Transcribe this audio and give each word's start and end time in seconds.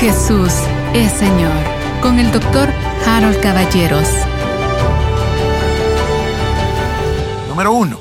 Jesús 0.00 0.54
es 0.94 1.12
Señor 1.12 1.52
con 2.00 2.18
el 2.18 2.32
doctor 2.32 2.70
Harold 3.06 3.38
Caballeros. 3.42 4.08
Número 7.46 7.72
uno, 7.72 8.00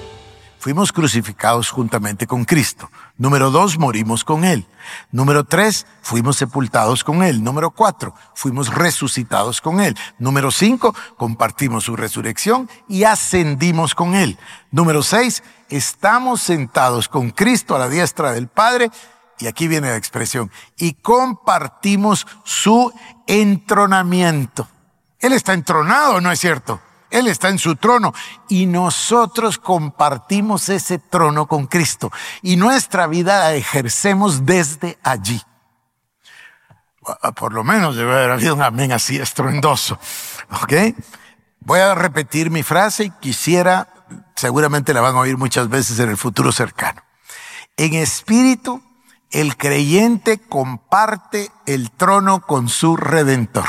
fuimos 0.60 0.94
crucificados 0.94 1.70
juntamente 1.70 2.26
con 2.26 2.46
Cristo. 2.46 2.90
Número 3.18 3.52
dos, 3.52 3.78
morimos 3.78 4.24
con 4.24 4.46
Él. 4.46 4.66
Número 5.12 5.44
tres, 5.44 5.86
fuimos 6.02 6.38
sepultados 6.38 7.04
con 7.04 7.22
Él. 7.22 7.44
Número 7.44 7.72
cuatro, 7.72 8.14
fuimos 8.34 8.74
resucitados 8.74 9.60
con 9.60 9.82
Él. 9.82 9.98
Número 10.20 10.52
cinco, 10.52 10.96
compartimos 11.18 11.84
su 11.84 11.98
resurrección 11.98 12.70
y 12.88 13.04
ascendimos 13.04 13.94
con 13.94 14.16
Él. 14.16 14.38
Número 14.72 15.04
seis, 15.04 15.44
estamos 15.68 16.40
sentados 16.40 17.10
con 17.10 17.32
Cristo 17.32 17.76
a 17.76 17.80
la 17.80 17.90
diestra 17.90 18.32
del 18.32 18.48
Padre. 18.48 18.90
Y 19.40 19.48
aquí 19.48 19.68
viene 19.68 19.90
la 19.90 19.96
expresión, 19.96 20.52
y 20.78 20.94
compartimos 20.94 22.28
su 22.44 22.94
entronamiento. 23.26 24.68
Él 25.20 25.34
está 25.34 25.54
entronado, 25.54 26.20
¿no 26.22 26.32
es 26.32 26.40
cierto? 26.40 26.82
Él 27.10 27.28
está 27.28 27.50
en 27.50 27.58
su 27.58 27.76
trono 27.76 28.14
y 28.48 28.66
nosotros 28.68 29.58
compartimos 29.58 30.70
ese 30.70 31.00
trono 31.00 31.48
con 31.48 31.66
Cristo 31.66 32.12
y 32.42 32.56
nuestra 32.56 33.08
vida 33.08 33.40
la 33.40 33.54
ejercemos 33.56 34.46
desde 34.46 35.00
allí. 35.04 35.42
Por 37.36 37.54
lo 37.54 37.64
menos 37.64 37.96
debe 37.96 38.14
haber 38.14 38.32
habido 38.32 38.54
un 38.54 38.62
amén 38.62 38.92
así 38.92 39.18
estruendoso. 39.18 39.98
¿Ok? 40.62 40.74
Voy 41.62 41.80
a 41.80 41.96
repetir 41.96 42.52
mi 42.52 42.62
frase 42.62 43.06
y 43.06 43.10
quisiera, 43.10 43.88
seguramente 44.36 44.94
la 44.94 45.02
van 45.02 45.16
a 45.16 45.20
oír 45.20 45.38
muchas 45.38 45.68
veces 45.68 46.00
en 46.00 46.10
el 46.10 46.18
futuro 46.18 46.52
cercano. 46.52 47.02
En 47.76 47.96
espíritu, 47.96 48.84
el 49.32 49.58
creyente 49.58 50.40
comparte 50.40 51.52
el 51.66 51.92
trono 51.92 52.42
con 52.42 52.70
su 52.70 52.98
redentor. 52.98 53.68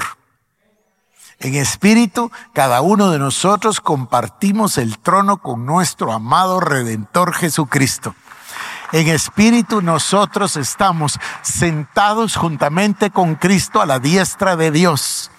En 1.38 1.54
espíritu, 1.54 2.30
cada 2.52 2.80
uno 2.82 3.10
de 3.10 3.18
nosotros 3.18 3.80
compartimos 3.80 4.78
el 4.78 4.98
trono 4.98 5.38
con 5.38 5.64
nuestro 5.64 6.12
amado 6.12 6.60
Redentor 6.60 7.32
Jesucristo. 7.34 8.14
En 8.92 9.08
espíritu 9.08 9.80
nosotros 9.80 10.56
estamos 10.56 11.18
sentados 11.42 12.36
juntamente 12.36 13.10
con 13.10 13.36
Cristo 13.36 13.80
a 13.80 13.86
la 13.86 14.00
diestra 14.00 14.56
de 14.56 14.70
Dios. 14.70 15.30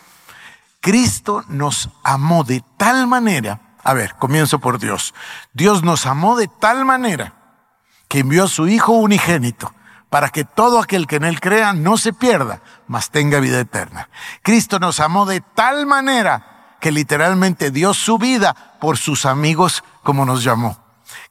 Cristo 0.80 1.44
nos 1.50 1.90
amó 2.04 2.44
de 2.44 2.64
tal 2.78 3.06
manera, 3.06 3.76
a 3.84 3.94
ver, 3.94 4.16
comienzo 4.16 4.60
por 4.60 4.80
Dios. 4.80 5.14
Dios 5.54 5.84
nos 5.84 6.08
amó 6.08 6.36
de 6.36 6.48
tal 6.48 6.86
manera 6.86 7.34
que 8.08 8.20
envió 8.20 8.46
a 8.46 8.48
su 8.48 8.68
Hijo 8.68 8.94
unigénito 8.94 9.72
para 10.12 10.28
que 10.28 10.44
todo 10.44 10.80
aquel 10.80 11.08
que 11.08 11.16
en 11.16 11.24
Él 11.24 11.40
crea 11.40 11.72
no 11.72 11.98
se 11.98 12.12
pierda, 12.12 12.62
mas 12.86 13.12
tenga 13.12 13.40
vida 13.40 13.62
eterna. 13.62 14.10
Cristo 14.42 14.78
nos 14.78 15.00
amó 15.00 15.26
de 15.26 15.40
tal 15.40 15.86
manera 15.86 16.76
que 16.82 16.92
literalmente 16.92 17.72
dio 17.72 17.94
su 17.94 18.18
vida 18.18 18.78
por 18.82 18.98
sus 18.98 19.26
amigos 19.26 19.86
como 20.04 20.26
nos 20.26 20.44
llamó. 20.44 20.78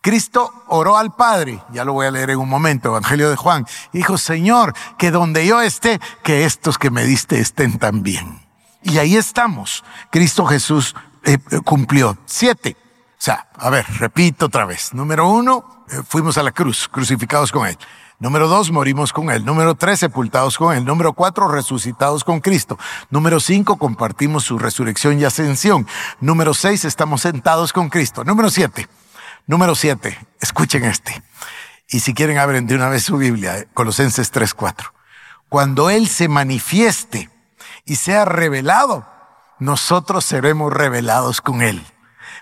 Cristo 0.01 0.65
oró 0.69 0.97
al 0.97 1.15
Padre, 1.15 1.63
ya 1.75 1.85
lo 1.85 1.93
voy 1.93 2.07
a 2.07 2.11
leer 2.11 2.31
en 2.31 2.39
un 2.39 2.49
momento, 2.49 2.89
Evangelio 2.89 3.29
de 3.29 3.37
Juan, 3.37 3.67
dijo, 3.93 4.17
Señor, 4.17 4.73
que 4.97 5.11
donde 5.11 5.47
yo 5.47 5.61
esté, 5.61 6.01
que 6.23 6.47
estos 6.47 6.79
que 6.79 6.91
me 6.91 7.05
diste 7.05 7.39
estén 7.39 7.79
también. 7.79 8.41
Y 8.83 8.97
ahí 8.97 9.15
estamos. 9.15 9.85
Cristo 10.11 10.47
Jesús 10.47 10.97
eh, 11.25 11.37
cumplió. 11.67 12.17
Siete. 12.25 12.79
O 13.21 13.23
sea, 13.23 13.49
a 13.59 13.69
ver, 13.69 13.85
repito 13.99 14.47
otra 14.47 14.65
vez. 14.65 14.95
Número 14.95 15.29
uno, 15.29 15.85
eh, 15.91 16.01
fuimos 16.09 16.39
a 16.39 16.43
la 16.43 16.53
cruz, 16.53 16.89
crucificados 16.89 17.53
con 17.53 17.67
Él. 17.67 17.77
Número 18.19 18.49
dos, 18.49 18.71
morimos 18.71 19.13
con 19.13 19.31
Él. 19.31 19.45
Número 19.45 19.75
tres, 19.75 20.01
sepultados 20.01 20.57
con 20.57 20.75
Él. 20.75 20.87
Número 20.87 21.13
cuatro, 21.13 21.47
resucitados 21.47 22.25
con 22.25 22.41
Cristo. 22.41 22.79
Número 23.11 23.39
cinco, 23.39 23.77
compartimos 23.77 24.45
su 24.45 24.59
resurrección 24.59 25.21
y 25.21 25.25
ascensión. 25.25 25.87
Número 26.21 26.55
seis, 26.55 26.87
estamos 26.87 27.21
sentados 27.21 27.75
con 27.75 27.91
Cristo. 27.91 28.25
Número 28.25 28.49
siete, 28.49 28.89
número 29.47 29.75
siete, 29.75 30.19
escuchen 30.41 30.87
este. 30.87 31.23
Y 31.89 32.01
si 32.01 32.15
quieren, 32.15 32.39
abren 32.39 32.67
de 32.67 32.75
una 32.75 32.89
vez 32.89 33.03
su 33.03 33.19
Biblia, 33.19 33.67
Colosenses 33.75 34.31
3, 34.31 34.55
4. 34.55 34.95
Cuando 35.51 35.91
Él 35.91 36.09
se 36.09 36.29
manifieste 36.29 37.29
y 37.85 37.97
sea 37.97 38.25
revelado, 38.25 39.07
nosotros 39.59 40.25
seremos 40.25 40.73
revelados 40.73 41.43
con 41.43 41.61
Él. 41.61 41.85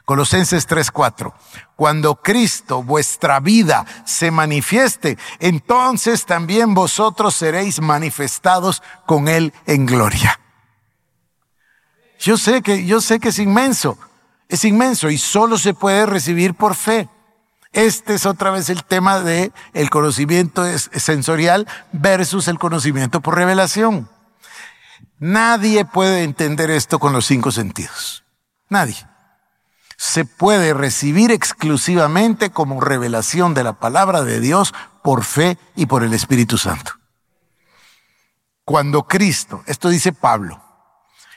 Colosenses 0.09 0.67
3:4. 0.67 1.35
Cuando 1.77 2.15
Cristo, 2.15 2.83
vuestra 2.83 3.41
vida, 3.41 3.85
se 4.07 4.31
manifieste, 4.31 5.19
entonces 5.39 6.25
también 6.25 6.73
vosotros 6.73 7.35
seréis 7.35 7.83
manifestados 7.83 8.83
con 9.05 9.29
Él 9.29 9.53
en 9.67 9.85
gloria. 9.85 10.41
Yo 12.19 12.39
sé 12.39 12.63
que, 12.63 12.87
yo 12.87 13.03
sé 13.03 13.21
que 13.21 13.29
es 13.29 13.39
inmenso, 13.39 13.99
es 14.49 14.65
inmenso 14.65 15.11
y 15.11 15.19
solo 15.19 15.59
se 15.59 15.75
puede 15.75 16.07
recibir 16.07 16.55
por 16.55 16.75
fe. 16.75 17.11
Este 17.75 18.15
es 18.15 18.25
otra 18.25 18.51
vez 18.51 18.71
el 18.71 18.85
tema 18.85 19.21
de 19.21 19.53
el 19.75 19.91
conocimiento 19.91 20.65
sensorial 20.79 21.69
versus 21.93 22.49
el 22.49 22.59
conocimiento 22.59 23.21
por 23.21 23.35
revelación. 23.35 24.09
Nadie 25.19 25.85
puede 25.85 26.23
entender 26.23 26.71
esto 26.71 26.99
con 26.99 27.13
los 27.13 27.27
cinco 27.27 27.53
sentidos. 27.53 28.25
Nadie 28.71 29.08
se 29.99 30.25
puede 30.25 30.75
recibir 30.75 31.33
exclusivamente 31.33 32.51
como 32.51 32.81
revelación 32.81 33.53
de 33.53 33.65
la 33.65 33.73
palabra 33.81 34.23
de 34.23 34.39
Dios 34.39 34.73
por 35.03 35.25
fe 35.25 35.59
y 35.75 35.87
por 35.87 36.05
el 36.05 36.15
Espíritu 36.15 36.57
Santo. 36.57 36.93
Cuando 38.65 39.09
Cristo, 39.09 39.65
esto 39.67 39.89
dice 39.89 40.13
Pablo, 40.13 40.63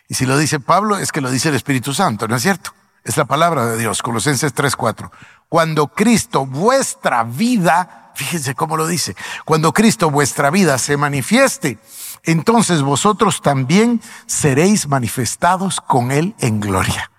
y 0.07 0.13
si 0.13 0.27
lo 0.27 0.38
dice 0.38 0.59
Pablo 0.59 0.97
es 0.97 1.11
que 1.11 1.22
lo 1.22 1.31
dice 1.31 1.49
el 1.49 1.55
Espíritu 1.55 1.91
Santo, 1.91 2.27
¿no 2.27 2.35
es 2.35 2.44
cierto? 2.44 2.72
Es 3.03 3.17
la 3.17 3.25
palabra 3.25 3.66
de 3.66 3.79
Dios, 3.79 4.03
Colosenses 4.03 4.53
3:4. 4.53 5.11
Cuando 5.49 5.88
Cristo, 5.88 6.45
vuestra 6.45 7.23
vida, 7.23 8.11
fíjense 8.13 8.53
cómo 8.53 8.78
lo 8.78 8.85
dice, 8.85 9.16
cuando 9.43 9.73
Cristo, 9.73 10.11
vuestra 10.11 10.51
vida 10.51 10.78
se 10.78 10.97
manifieste, 10.97 11.79
entonces 12.23 12.83
vosotros 12.83 13.41
también 13.41 14.01
seréis 14.28 14.88
manifestados 14.88 15.81
con 15.81 16.11
Él 16.11 16.35
en 16.39 16.59
gloria. 16.59 17.10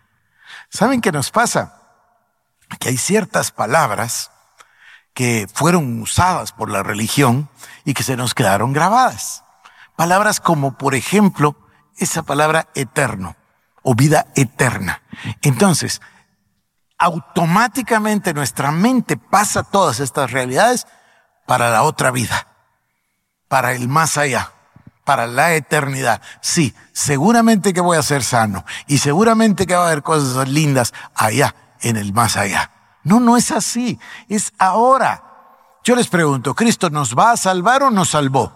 ¿Saben 0.72 1.03
qué 1.03 1.12
nos 1.12 1.31
pasa? 1.31 1.83
Que 2.81 2.88
hay 2.88 2.97
ciertas 2.97 3.50
palabras 3.50 4.31
que 5.12 5.47
fueron 5.53 6.00
usadas 6.00 6.53
por 6.53 6.71
la 6.71 6.83
religión 6.83 7.50
y 7.84 7.93
que 7.93 8.03
se 8.03 8.16
nos 8.16 8.33
quedaron 8.33 8.72
grabadas. 8.72 9.44
Palabras 9.97 10.41
como, 10.41 10.78
por 10.78 10.94
ejemplo, 10.94 11.56
esa 11.99 12.22
palabra 12.22 12.69
eterno 12.75 13.37
o 13.83 13.94
vida 13.94 14.28
eterna. 14.34 15.03
Entonces, 15.43 16.00
automáticamente 16.97 18.33
nuestra 18.33 18.71
mente 18.71 19.19
pasa 19.19 19.65
todas 19.65 20.00
estas 20.00 20.31
realidades 20.31 20.87
para 21.47 21.69
la 21.69 21.83
otra 21.83 22.10
vida, 22.10 22.47
para 23.49 23.72
el 23.72 23.89
más 23.89 24.16
allá 24.16 24.53
para 25.04 25.26
la 25.26 25.54
eternidad. 25.54 26.20
Sí, 26.40 26.74
seguramente 26.92 27.72
que 27.72 27.80
voy 27.80 27.96
a 27.96 28.02
ser 28.02 28.22
sano 28.22 28.64
y 28.86 28.98
seguramente 28.98 29.66
que 29.66 29.74
va 29.74 29.84
a 29.84 29.86
haber 29.88 30.02
cosas 30.02 30.48
lindas 30.48 30.92
allá, 31.14 31.54
en 31.80 31.96
el 31.96 32.12
más 32.12 32.36
allá. 32.36 32.70
No, 33.04 33.20
no 33.20 33.36
es 33.36 33.50
así, 33.50 33.98
es 34.28 34.52
ahora. 34.58 35.24
Yo 35.84 35.96
les 35.96 36.08
pregunto, 36.08 36.54
¿Cristo 36.54 36.91
nos 36.91 37.16
va 37.16 37.32
a 37.32 37.36
salvar 37.36 37.82
o 37.82 37.91
nos 37.91 38.10
salvó? 38.10 38.52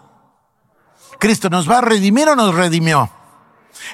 ¿Cristo 1.18 1.50
nos 1.50 1.68
va 1.68 1.78
a 1.78 1.80
redimir 1.80 2.28
o 2.28 2.36
nos 2.36 2.54
redimió? 2.54 3.10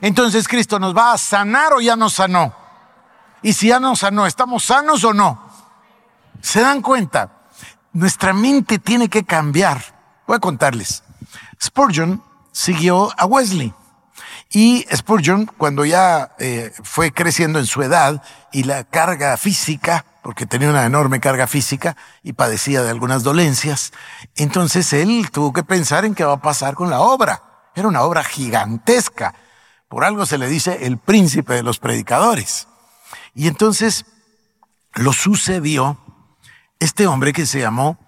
Entonces, 0.01 0.47
¿Cristo 0.47 0.79
nos 0.79 0.97
va 0.97 1.13
a 1.13 1.19
sanar 1.19 1.73
o 1.73 1.81
ya 1.81 1.97
nos 1.97 2.15
sanó? 2.15 2.55
Y 3.41 3.55
si 3.55 3.69
ya 3.69 3.81
nos 3.81 4.01
sanó, 4.01 4.27
¿estamos 4.27 4.65
sanos 4.65 5.03
o 5.05 5.15
no? 5.15 5.43
¿Se 6.41 6.61
dan 6.61 6.83
cuenta? 6.83 7.49
Nuestra 7.93 8.33
mente 8.33 8.79
tiene 8.79 9.09
que 9.09 9.25
cambiar. 9.25 9.83
Voy 10.27 10.37
a 10.37 10.41
contarles. 10.41 11.03
Spurgeon 11.61 12.23
siguió 12.53 13.11
a 13.19 13.27
Wesley. 13.27 13.75
Y 14.51 14.87
Spurgeon, 14.95 15.47
cuando 15.47 15.85
ya 15.85 16.35
eh, 16.39 16.73
fue 16.83 17.11
creciendo 17.11 17.59
en 17.59 17.67
su 17.67 17.83
edad 17.83 18.23
y 18.53 18.65
la 18.65 18.85
carga 18.85 19.37
física, 19.39 20.05
porque 20.23 20.45
tenía 20.45 20.69
una 20.69 20.85
enorme 20.85 21.21
carga 21.21 21.47
física 21.47 21.97
y 22.23 22.35
padecía 22.35 22.83
de 22.83 22.91
algunas 22.91 23.23
dolencias, 23.23 23.93
entonces 24.37 24.93
él 24.93 25.31
tuvo 25.33 25.53
que 25.55 25.65
pensar 25.65 26.05
en 26.05 26.15
qué 26.15 26.25
va 26.25 26.35
a 26.35 26.43
pasar 26.43 26.75
con 26.75 26.91
la 26.91 27.01
obra. 27.01 27.43
Era 27.75 27.89
una 27.89 28.03
obra 28.03 28.23
gigantesca. 28.23 29.35
Por 29.89 30.05
algo 30.05 30.27
se 30.27 30.39
le 30.39 30.49
dice 30.49 30.87
el 30.87 30.99
príncipe 30.99 31.55
de 31.55 31.63
los 31.63 31.79
predicadores. 31.79 32.69
Y 33.35 33.49
entonces 33.49 34.05
lo 34.95 35.15
sucedió 35.15 35.99
este 36.79 37.07
hombre 37.07 37.33
que 37.33 37.47
se 37.47 37.61
llamó 37.61 37.99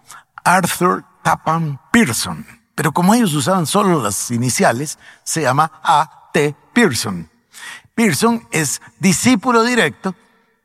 Arthur 0.44 1.04
Tappan 1.22 1.80
Pearson. 1.90 2.46
Pero 2.74 2.92
como 2.92 3.14
ellos 3.14 3.34
usaban 3.34 3.66
solo 3.66 4.02
las 4.02 4.30
iniciales, 4.30 4.98
se 5.22 5.42
llama 5.42 5.70
A. 5.82 6.30
T. 6.32 6.54
Pearson. 6.72 7.30
Pearson 7.94 8.46
es 8.50 8.82
discípulo 8.98 9.62
directo 9.62 10.14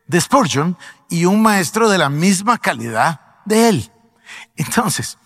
de 0.07 0.19
Spurgeon 0.19 0.77
y 1.09 1.25
un 1.25 1.41
maestro 1.41 1.89
de 1.89 1.99
la 1.99 2.09
misma 2.09 2.57
calidad 2.57 3.21
de 3.45 3.69
él. 3.69 3.91
Entonces, 4.55 5.17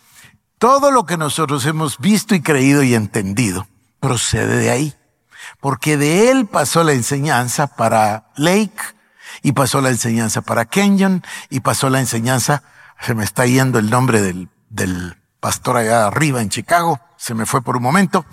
todo 0.57 0.91
lo 0.91 1.05
que 1.05 1.17
nosotros 1.17 1.65
hemos 1.65 1.99
visto 1.99 2.35
y 2.35 2.41
creído 2.41 2.83
y 2.83 2.93
entendido 2.93 3.67
procede 3.99 4.57
de 4.57 4.69
ahí. 4.69 4.93
Porque 5.59 5.97
de 5.97 6.29
él 6.29 6.45
pasó 6.45 6.83
la 6.83 6.93
enseñanza 6.93 7.67
para 7.67 8.31
Lake, 8.35 8.81
y 9.41 9.53
pasó 9.53 9.81
la 9.81 9.89
enseñanza 9.89 10.41
para 10.41 10.65
Kenyon, 10.65 11.23
y 11.49 11.61
pasó 11.61 11.89
la 11.89 11.99
enseñanza, 11.99 12.63
se 13.01 13.15
me 13.15 13.23
está 13.23 13.45
yendo 13.45 13.79
el 13.79 13.89
nombre 13.89 14.21
del, 14.21 14.49
del 14.69 15.17
pastor 15.43 15.75
allá 15.75 16.07
arriba 16.07 16.41
en 16.41 16.47
Chicago, 16.47 17.01
se 17.17 17.33
me 17.33 17.45
fue 17.45 17.61
por 17.61 17.75
un 17.75 17.83
momento, 17.83 18.25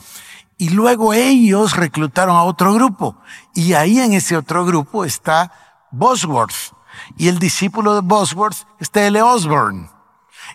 y 0.58 0.68
luego 0.68 1.12
ellos 1.12 1.74
reclutaron 1.74 2.36
a 2.36 2.44
otro 2.44 2.72
grupo. 2.72 3.16
Y 3.52 3.72
ahí 3.72 3.98
en 3.98 4.12
ese 4.12 4.36
otro 4.36 4.64
grupo 4.64 5.04
está 5.04 5.50
Bosworth. 5.90 6.72
Y 7.16 7.26
el 7.26 7.40
discípulo 7.40 7.96
de 7.96 8.02
Bosworth 8.02 8.58
está 8.78 9.04
L. 9.04 9.20
Osborne. 9.22 9.90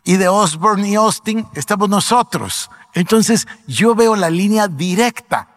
Y 0.06 0.16
de 0.16 0.30
Osborne 0.30 0.88
y 0.88 0.96
Austin 0.96 1.46
estamos 1.56 1.90
nosotros. 1.90 2.72
Entonces 2.94 3.50
yo 3.68 3.94
veo 3.94 4.16
la 4.16 4.30
línea 4.30 4.70
directa. 4.70 5.50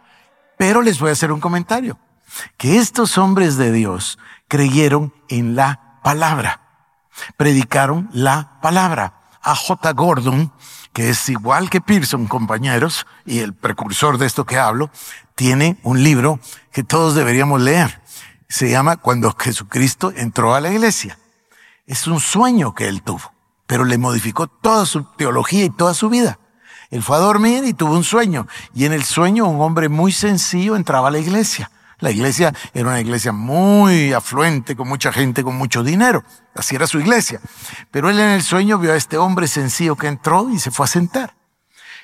Pero 0.56 0.82
les 0.82 0.98
voy 0.98 1.10
a 1.10 1.12
hacer 1.12 1.30
un 1.30 1.38
comentario. 1.38 1.96
Que 2.56 2.78
estos 2.78 3.18
hombres 3.18 3.56
de 3.56 3.70
Dios 3.70 4.18
creyeron 4.48 5.14
en 5.28 5.54
la 5.54 6.00
palabra. 6.02 6.60
Predicaron 7.36 8.10
la 8.12 8.58
palabra. 8.60 9.14
A 9.42 9.54
J. 9.54 9.92
Gordon 9.92 10.52
que 10.98 11.10
es 11.10 11.28
igual 11.28 11.70
que 11.70 11.80
Pearson, 11.80 12.26
compañeros, 12.26 13.06
y 13.24 13.38
el 13.38 13.54
precursor 13.54 14.18
de 14.18 14.26
esto 14.26 14.44
que 14.44 14.58
hablo, 14.58 14.90
tiene 15.36 15.78
un 15.84 16.02
libro 16.02 16.40
que 16.72 16.82
todos 16.82 17.14
deberíamos 17.14 17.60
leer. 17.60 18.02
Se 18.48 18.68
llama 18.68 18.96
Cuando 18.96 19.32
Jesucristo 19.38 20.12
entró 20.16 20.56
a 20.56 20.60
la 20.60 20.72
iglesia. 20.72 21.16
Es 21.86 22.08
un 22.08 22.18
sueño 22.18 22.74
que 22.74 22.88
él 22.88 23.02
tuvo, 23.02 23.32
pero 23.68 23.84
le 23.84 23.96
modificó 23.96 24.48
toda 24.48 24.86
su 24.86 25.04
teología 25.04 25.66
y 25.66 25.70
toda 25.70 25.94
su 25.94 26.08
vida. 26.08 26.40
Él 26.90 27.04
fue 27.04 27.14
a 27.14 27.20
dormir 27.20 27.62
y 27.62 27.74
tuvo 27.74 27.92
un 27.92 28.02
sueño, 28.02 28.48
y 28.74 28.84
en 28.84 28.92
el 28.92 29.04
sueño 29.04 29.46
un 29.46 29.60
hombre 29.60 29.88
muy 29.88 30.10
sencillo 30.10 30.74
entraba 30.74 31.06
a 31.06 31.12
la 31.12 31.20
iglesia. 31.20 31.70
La 32.00 32.10
iglesia 32.10 32.54
era 32.74 32.88
una 32.88 33.00
iglesia 33.00 33.32
muy 33.32 34.12
afluente, 34.12 34.76
con 34.76 34.88
mucha 34.88 35.12
gente, 35.12 35.42
con 35.42 35.56
mucho 35.56 35.82
dinero. 35.82 36.22
Así 36.54 36.76
era 36.76 36.86
su 36.86 37.00
iglesia. 37.00 37.40
Pero 37.90 38.08
él 38.08 38.20
en 38.20 38.30
el 38.30 38.42
sueño 38.42 38.78
vio 38.78 38.92
a 38.92 38.96
este 38.96 39.18
hombre 39.18 39.48
sencillo 39.48 39.96
que 39.96 40.06
entró 40.06 40.48
y 40.48 40.58
se 40.60 40.70
fue 40.70 40.84
a 40.84 40.88
sentar. 40.88 41.36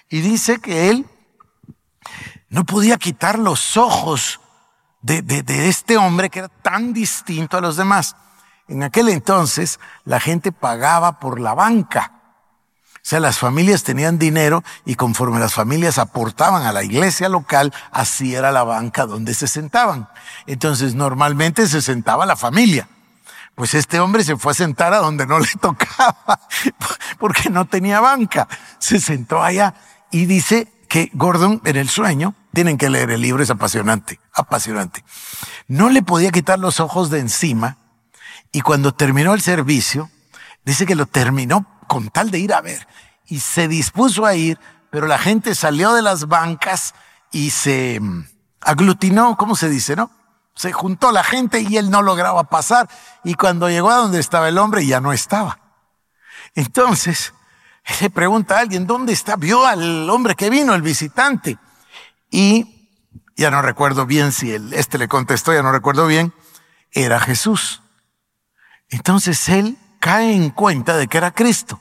Y 0.08 0.20
dice 0.20 0.61
que 0.61 0.91
él 0.91 1.06
no 2.49 2.64
podía 2.64 2.96
quitar 2.96 3.38
los 3.38 3.76
ojos 3.76 4.41
de, 5.00 5.23
de, 5.23 5.69
este 5.69 5.96
hombre 5.96 6.31
que 6.31 6.41
era 6.41 6.49
tan 6.49 6.93
distinto 6.93 7.56
a 7.56 7.61
los 7.61 7.76
demás. 7.76 8.17
En 8.69 8.82
aquel 8.82 9.08
entonces 9.11 9.79
la 10.05 10.19
gente 10.19 10.50
pagaba 10.50 11.20
por 11.20 11.38
la 11.38 11.55
banca. 11.55 12.24
Sea, 13.06 13.21
las 13.21 13.39
familias 13.39 13.85
tenían 13.85 14.19
dinero 14.19 14.65
y 14.87 14.95
conforme 14.95 15.39
las 15.39 15.53
familias 15.53 15.99
aportaban 15.99 16.62
a 16.62 16.73
la 16.73 16.83
iglesia 16.83 17.29
local, 17.29 17.71
así 17.93 18.35
era 18.35 18.51
la 18.51 18.65
banca 18.65 19.05
donde 19.05 19.35
se 19.35 19.47
sentaban. 19.47 20.09
Entonces, 20.47 20.95
normalmente 20.95 21.69
se 21.69 21.83
sentaba 21.83 22.25
la 22.25 22.35
familia. 22.35 22.89
Pues 23.55 23.75
este 23.75 24.01
hombre 24.01 24.25
se 24.25 24.39
fue 24.39 24.53
a 24.53 24.55
sentar 24.55 24.95
a 24.95 25.01
donde 25.01 25.27
no 25.27 25.39
le 25.39 25.49
tocaba, 25.61 26.41
porque 27.19 27.51
no 27.51 27.67
tenía 27.67 28.01
banca. 28.01 28.49
Se 28.79 28.99
sentó 28.99 29.43
allá 29.43 29.75
y 30.11 30.25
dice 30.25 30.73
que 30.89 31.11
Gordon 31.12 31.61
en 31.67 31.77
el 31.77 31.91
sueño, 31.91 32.35
tienen 32.55 32.79
que 32.79 32.89
leer 32.89 33.11
el 33.11 33.21
libro, 33.21 33.43
es 33.43 33.51
apasionante, 33.51 34.19
apasionante. 34.33 35.05
No 35.69 35.91
le 35.91 36.03
podía 36.03 36.33
quitar 36.33 36.59
los 36.59 36.81
ojos 36.81 37.11
de 37.11 37.21
encima 37.21 37.77
y 38.51 38.62
cuando 38.62 38.95
terminó 38.95 39.35
el 39.35 39.43
servicio, 39.43 40.09
dice 40.65 40.87
que 40.87 40.95
lo 40.95 41.05
terminó 41.05 41.67
con 41.86 42.08
tal 42.10 42.31
de 42.31 42.38
ir 42.38 42.52
a 42.52 42.60
ver. 42.60 42.86
Y 43.26 43.40
se 43.40 43.69
dispuso 43.69 44.26
a 44.26 44.34
ir, 44.34 44.58
pero 44.90 45.06
la 45.06 45.19
gente 45.19 45.54
salió 45.54 45.92
de 45.94 46.02
las 46.02 46.28
bancas 46.28 46.94
y 47.32 47.50
se 47.50 47.98
mm, 48.00 48.26
aglutinó, 48.60 49.36
¿cómo 49.36 49.56
se 49.56 49.69
dice, 49.69 49.96
no? 49.96 50.10
Se 50.54 50.72
juntó 50.72 51.10
la 51.10 51.25
gente 51.25 51.60
y 51.60 51.76
él 51.78 51.90
no 51.90 52.02
lograba 52.02 52.44
pasar. 52.44 52.88
Y 53.25 53.34
cuando 53.34 53.69
llegó 53.69 53.90
a 53.90 53.96
donde 53.96 54.20
estaba 54.20 54.48
el 54.48 54.58
hombre, 54.58 54.86
ya 54.86 55.00
no 55.00 55.12
estaba. 55.12 55.58
Entonces, 56.54 57.34
le 58.00 58.10
pregunta 58.10 58.56
a 58.56 58.60
alguien, 58.60 58.86
¿dónde 58.86 59.12
está? 59.12 59.36
Vio 59.36 59.66
al 59.66 60.08
hombre 60.08 60.34
que 60.34 60.50
vino, 60.50 60.75
el 60.75 60.82
visitante. 60.82 61.58
Y 62.31 62.88
ya 63.36 63.50
no 63.50 63.62
recuerdo 63.62 64.06
bien 64.06 64.32
si 64.32 64.52
el, 64.52 64.72
este 64.72 64.98
le 64.98 65.08
contestó, 65.08 65.52
ya 65.52 65.62
no 65.62 65.72
recuerdo 65.72 66.06
bien, 66.06 66.32
era 66.92 67.20
Jesús. 67.20 67.82
Entonces 68.88 69.48
él 69.48 69.76
cae 70.05 70.35
en 70.35 70.51
cuenta 70.51 70.99
de 70.99 71.09
que 71.09 71.17
era 71.17 71.31
Cristo. 71.31 71.81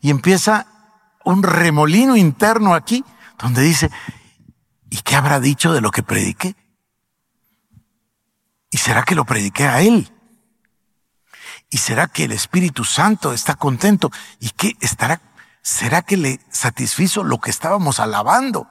Y 0.00 0.10
empieza 0.10 0.68
un 1.24 1.42
remolino 1.42 2.16
interno 2.16 2.72
aquí, 2.72 3.04
donde 3.36 3.62
dice, 3.62 3.90
¿y 4.90 4.98
qué 4.98 5.16
habrá 5.16 5.40
dicho 5.40 5.72
de 5.72 5.80
lo 5.80 5.90
que 5.90 6.04
prediqué? 6.04 6.54
¿Y 8.70 8.78
será 8.78 9.02
que 9.02 9.16
lo 9.16 9.24
prediqué 9.24 9.66
a 9.66 9.80
Él? 9.80 10.12
¿Y 11.68 11.78
será 11.78 12.06
que 12.06 12.26
el 12.26 12.30
Espíritu 12.30 12.84
Santo 12.84 13.32
está 13.32 13.56
contento? 13.56 14.12
¿Y 14.38 14.50
qué 14.50 14.76
estará? 14.80 15.20
¿Será 15.62 16.02
que 16.02 16.16
le 16.16 16.38
satisfizo 16.48 17.24
lo 17.24 17.40
que 17.40 17.50
estábamos 17.50 17.98
alabando 17.98 18.68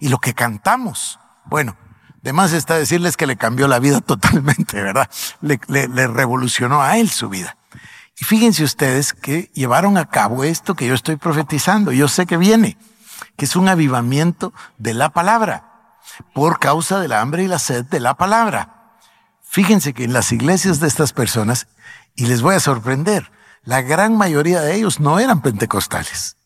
y 0.00 0.10
lo 0.10 0.18
que 0.18 0.34
cantamos? 0.34 1.18
Bueno, 1.46 1.78
además 2.20 2.52
está 2.52 2.74
decirles 2.74 3.16
que 3.16 3.26
le 3.26 3.38
cambió 3.38 3.68
la 3.68 3.78
vida 3.78 4.00
totalmente, 4.02 4.82
¿verdad? 4.82 5.08
Le, 5.40 5.58
le 5.68 6.06
revolucionó 6.08 6.82
a 6.82 6.98
él 6.98 7.08
su 7.08 7.30
vida. 7.30 7.56
Y 8.18 8.24
fíjense 8.24 8.64
ustedes 8.64 9.12
que 9.12 9.50
llevaron 9.54 9.96
a 9.96 10.06
cabo 10.06 10.44
esto 10.44 10.74
que 10.74 10.86
yo 10.86 10.94
estoy 10.94 11.16
profetizando. 11.16 11.92
Yo 11.92 12.08
sé 12.08 12.26
que 12.26 12.36
viene, 12.36 12.76
que 13.36 13.46
es 13.46 13.56
un 13.56 13.68
avivamiento 13.68 14.52
de 14.78 14.94
la 14.94 15.10
palabra, 15.10 15.98
por 16.34 16.58
causa 16.58 17.00
de 17.00 17.08
la 17.08 17.20
hambre 17.20 17.44
y 17.44 17.48
la 17.48 17.58
sed 17.58 17.84
de 17.86 18.00
la 18.00 18.14
palabra. 18.14 18.98
Fíjense 19.42 19.92
que 19.92 20.04
en 20.04 20.12
las 20.12 20.32
iglesias 20.32 20.80
de 20.80 20.88
estas 20.88 21.12
personas, 21.12 21.68
y 22.14 22.26
les 22.26 22.42
voy 22.42 22.54
a 22.54 22.60
sorprender, 22.60 23.30
la 23.64 23.80
gran 23.82 24.16
mayoría 24.16 24.60
de 24.60 24.74
ellos 24.74 25.00
no 25.00 25.18
eran 25.18 25.40
pentecostales. 25.40 26.36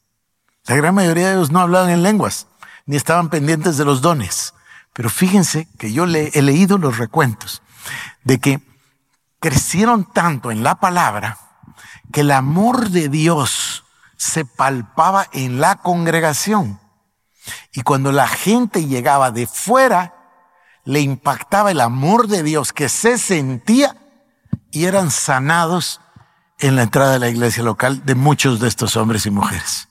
La 0.66 0.76
gran 0.76 0.94
mayoría 0.94 1.28
de 1.28 1.34
ellos 1.34 1.50
no 1.50 1.60
hablaban 1.60 1.90
en 1.90 2.02
lenguas, 2.02 2.46
ni 2.84 2.96
estaban 2.96 3.30
pendientes 3.30 3.76
de 3.76 3.84
los 3.84 4.02
dones. 4.02 4.54
Pero 4.92 5.10
fíjense 5.10 5.68
que 5.78 5.92
yo 5.92 6.06
le 6.06 6.30
he 6.34 6.42
leído 6.42 6.78
los 6.78 6.98
recuentos 6.98 7.62
de 8.24 8.38
que 8.38 8.60
crecieron 9.40 10.04
tanto 10.12 10.50
en 10.50 10.62
la 10.62 10.76
palabra 10.76 11.38
que 12.16 12.22
el 12.22 12.30
amor 12.30 12.88
de 12.88 13.10
Dios 13.10 13.84
se 14.16 14.46
palpaba 14.46 15.26
en 15.34 15.60
la 15.60 15.74
congregación. 15.74 16.80
Y 17.74 17.82
cuando 17.82 18.10
la 18.10 18.26
gente 18.26 18.86
llegaba 18.86 19.30
de 19.30 19.46
fuera, 19.46 20.14
le 20.86 21.02
impactaba 21.02 21.72
el 21.72 21.80
amor 21.82 22.26
de 22.26 22.42
Dios 22.42 22.72
que 22.72 22.88
se 22.88 23.18
sentía 23.18 23.98
y 24.70 24.86
eran 24.86 25.10
sanados 25.10 26.00
en 26.58 26.74
la 26.76 26.84
entrada 26.84 27.12
de 27.12 27.18
la 27.18 27.28
iglesia 27.28 27.62
local 27.62 28.06
de 28.06 28.14
muchos 28.14 28.60
de 28.60 28.68
estos 28.68 28.96
hombres 28.96 29.26
y 29.26 29.30
mujeres. 29.30 29.88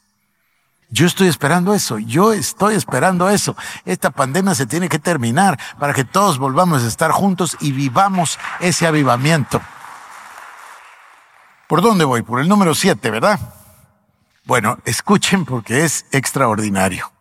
Yo 0.89 1.05
estoy 1.05 1.27
esperando 1.27 1.75
eso, 1.75 1.99
yo 1.99 2.33
estoy 2.33 2.73
esperando 2.73 3.29
eso. 3.29 3.55
Esta 3.85 4.09
pandemia 4.09 4.55
se 4.55 4.65
tiene 4.65 4.89
que 4.89 4.97
terminar 4.97 5.59
para 5.77 5.93
que 5.93 6.05
todos 6.05 6.39
volvamos 6.39 6.81
a 6.81 6.87
estar 6.87 7.11
juntos 7.11 7.55
y 7.61 7.71
vivamos 7.71 8.39
ese 8.61 8.87
avivamiento. 8.87 9.61
¿Por 11.67 11.81
dónde 11.81 12.05
voy? 12.05 12.21
Por 12.21 12.39
el 12.39 12.47
número 12.47 12.75
siete, 12.75 13.09
¿verdad? 13.09 13.39
Bueno, 14.45 14.77
escuchen 14.85 15.45
porque 15.45 15.83
es 15.83 16.05
extraordinario. 16.11 17.11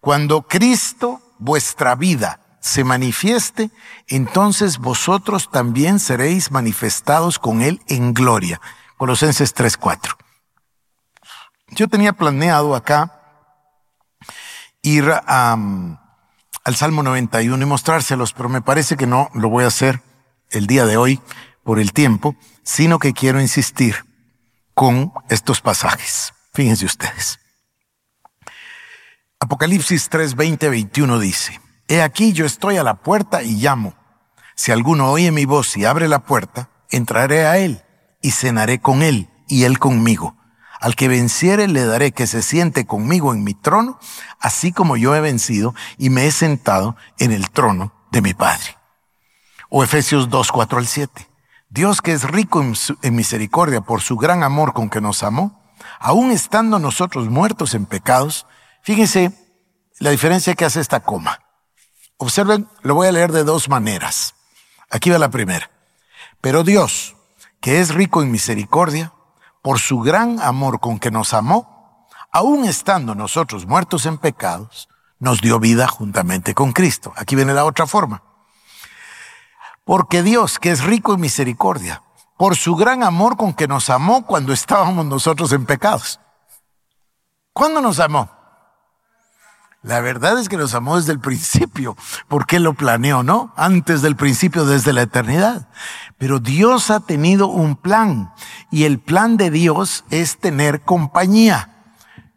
Cuando 0.00 0.42
Cristo, 0.42 1.22
vuestra 1.38 1.94
vida, 1.94 2.40
se 2.60 2.84
manifieste, 2.84 3.70
entonces 4.08 4.78
vosotros 4.78 5.50
también 5.50 5.98
seréis 5.98 6.50
manifestados 6.50 7.38
con 7.38 7.62
Él 7.62 7.80
en 7.88 8.12
gloria. 8.12 8.60
Colosenses 8.98 9.54
3:4. 9.54 10.16
Yo 11.68 11.88
tenía 11.88 12.12
planeado 12.12 12.74
acá 12.74 13.18
ir 14.82 15.10
al 15.26 15.96
Salmo 16.76 17.02
91 17.02 17.62
y 17.62 17.66
mostrárselos, 17.66 18.34
pero 18.34 18.50
me 18.50 18.60
parece 18.60 18.96
que 18.98 19.06
no 19.06 19.30
lo 19.32 19.48
voy 19.48 19.64
a 19.64 19.68
hacer 19.68 20.02
el 20.50 20.66
día 20.66 20.84
de 20.84 20.98
hoy 20.98 21.20
por 21.64 21.78
el 21.78 21.92
tiempo, 21.92 22.36
sino 22.62 22.98
que 22.98 23.12
quiero 23.12 23.40
insistir 23.40 24.04
con 24.74 25.12
estos 25.28 25.60
pasajes. 25.60 26.32
Fíjense 26.52 26.86
ustedes. 26.86 27.38
Apocalipsis 29.40 30.08
3, 30.08 30.36
20, 30.36 30.68
21 30.68 31.18
dice, 31.18 31.60
He 31.88 32.00
aquí 32.00 32.32
yo 32.32 32.46
estoy 32.46 32.76
a 32.76 32.84
la 32.84 33.02
puerta 33.02 33.42
y 33.42 33.56
llamo. 33.56 33.94
Si 34.54 34.70
alguno 34.70 35.10
oye 35.10 35.32
mi 35.32 35.44
voz 35.44 35.76
y 35.76 35.84
abre 35.84 36.08
la 36.08 36.20
puerta, 36.20 36.70
entraré 36.90 37.46
a 37.46 37.58
él 37.58 37.82
y 38.20 38.30
cenaré 38.30 38.80
con 38.80 39.02
él 39.02 39.28
y 39.48 39.64
él 39.64 39.78
conmigo. 39.78 40.36
Al 40.80 40.96
que 40.96 41.08
venciere 41.08 41.68
le 41.68 41.84
daré 41.84 42.12
que 42.12 42.26
se 42.26 42.42
siente 42.42 42.86
conmigo 42.86 43.32
en 43.32 43.44
mi 43.44 43.54
trono, 43.54 43.98
así 44.40 44.72
como 44.72 44.96
yo 44.96 45.14
he 45.14 45.20
vencido 45.20 45.74
y 45.98 46.10
me 46.10 46.26
he 46.26 46.32
sentado 46.32 46.96
en 47.18 47.32
el 47.32 47.50
trono 47.50 47.92
de 48.10 48.22
mi 48.22 48.34
Padre. 48.34 48.76
O 49.68 49.82
Efesios 49.82 50.28
2, 50.28 50.52
4 50.52 50.78
al 50.78 50.86
7. 50.86 51.31
Dios 51.72 52.02
que 52.02 52.12
es 52.12 52.24
rico 52.24 52.62
en, 52.62 53.16
misericordia 53.16 53.80
por 53.80 54.02
su 54.02 54.18
gran 54.18 54.42
amor 54.42 54.74
con 54.74 54.90
que 54.90 55.00
nos 55.00 55.22
amó, 55.22 55.72
aun 56.00 56.30
estando 56.30 56.78
nosotros 56.78 57.30
muertos 57.30 57.72
en 57.72 57.86
pecados, 57.86 58.46
fíjense 58.82 59.32
la 59.98 60.10
diferencia 60.10 60.54
que 60.54 60.66
hace 60.66 60.80
esta 60.80 61.00
coma. 61.00 61.40
Observen, 62.18 62.68
lo 62.82 62.94
voy 62.94 63.08
a 63.08 63.12
leer 63.12 63.32
de 63.32 63.44
dos 63.44 63.70
maneras. 63.70 64.34
Aquí 64.90 65.08
va 65.08 65.18
la 65.18 65.30
primera. 65.30 65.70
Pero 66.42 66.62
Dios, 66.62 67.16
que 67.62 67.80
es 67.80 67.94
rico 67.94 68.20
en 68.20 68.30
misericordia, 68.30 69.14
por 69.62 69.78
su 69.78 70.00
gran 70.00 70.40
amor 70.42 70.78
con 70.78 70.98
que 70.98 71.10
nos 71.10 71.32
amó, 71.32 72.06
aun 72.30 72.66
estando 72.66 73.14
nosotros 73.14 73.64
muertos 73.64 74.04
en 74.04 74.18
pecados, 74.18 74.90
nos 75.18 75.40
dio 75.40 75.58
vida 75.58 75.88
juntamente 75.88 76.52
con 76.52 76.72
Cristo. 76.72 77.14
Aquí 77.16 77.34
viene 77.34 77.54
la 77.54 77.64
otra 77.64 77.86
forma. 77.86 78.22
Porque 79.92 80.22
Dios, 80.22 80.58
que 80.58 80.70
es 80.70 80.82
rico 80.84 81.12
en 81.12 81.20
misericordia, 81.20 82.02
por 82.38 82.56
su 82.56 82.76
gran 82.76 83.02
amor 83.02 83.36
con 83.36 83.52
que 83.52 83.68
nos 83.68 83.90
amó 83.90 84.24
cuando 84.24 84.54
estábamos 84.54 85.04
nosotros 85.04 85.52
en 85.52 85.66
pecados. 85.66 86.18
¿Cuándo 87.52 87.82
nos 87.82 88.00
amó? 88.00 88.30
La 89.82 90.00
verdad 90.00 90.38
es 90.38 90.48
que 90.48 90.56
nos 90.56 90.72
amó 90.74 90.96
desde 90.96 91.12
el 91.12 91.20
principio, 91.20 91.94
porque 92.28 92.58
lo 92.58 92.72
planeó, 92.72 93.22
¿no? 93.22 93.52
Antes 93.54 94.00
del 94.00 94.16
principio, 94.16 94.64
desde 94.64 94.94
la 94.94 95.02
eternidad. 95.02 95.68
Pero 96.16 96.38
Dios 96.38 96.90
ha 96.90 97.00
tenido 97.00 97.48
un 97.48 97.76
plan 97.76 98.32
y 98.70 98.84
el 98.84 98.98
plan 98.98 99.36
de 99.36 99.50
Dios 99.50 100.06
es 100.08 100.38
tener 100.38 100.80
compañía. 100.80 101.68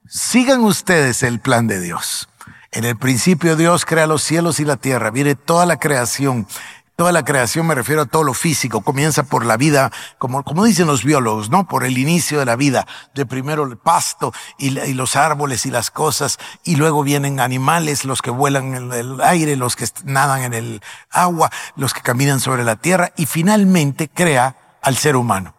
Sigan 0.09 0.61
ustedes 0.65 1.23
el 1.23 1.39
plan 1.39 1.67
de 1.67 1.79
Dios. 1.79 2.27
En 2.73 2.83
el 2.83 2.97
principio 2.97 3.55
Dios 3.55 3.85
crea 3.85 4.07
los 4.07 4.23
cielos 4.23 4.59
y 4.59 4.65
la 4.65 4.75
tierra, 4.75 5.09
viene 5.09 5.35
toda 5.35 5.65
la 5.65 5.79
creación 5.79 6.47
Toda 6.95 7.11
la 7.11 7.25
creación 7.25 7.67
me 7.67 7.75
refiero 7.75 8.03
a 8.03 8.05
todo 8.05 8.23
lo 8.23 8.33
físico, 8.33 8.79
comienza 8.79 9.23
por 9.23 9.45
la 9.45 9.57
vida, 9.57 9.91
como, 10.17 10.43
dicen 10.63 10.87
los 10.87 11.03
biólogos, 11.03 11.49
¿no? 11.49 11.67
Por 11.67 11.83
el 11.83 11.97
inicio 11.97 12.39
de 12.39 12.45
la 12.45 12.55
vida, 12.55 12.87
de 13.13 13.25
primero 13.25 13.65
el 13.65 13.77
pasto 13.77 14.31
y, 14.57 14.79
y 14.79 14.93
los 14.93 15.17
árboles 15.17 15.65
y 15.65 15.71
las 15.71 15.91
cosas, 15.91 16.39
y 16.63 16.77
luego 16.77 17.03
vienen 17.03 17.41
animales, 17.41 18.05
los 18.05 18.21
que 18.21 18.29
vuelan 18.31 18.75
en 18.75 18.93
el 18.93 19.19
aire, 19.19 19.57
los 19.57 19.75
que 19.75 19.85
nadan 20.05 20.43
en 20.43 20.53
el 20.53 20.81
agua, 21.11 21.51
los 21.75 21.93
que 21.93 21.99
caminan 21.99 22.39
sobre 22.39 22.63
la 22.63 22.77
tierra, 22.77 23.11
y 23.17 23.25
finalmente 23.25 24.07
crea 24.07 24.55
al 24.81 24.95
ser 24.95 25.17
humano. 25.17 25.53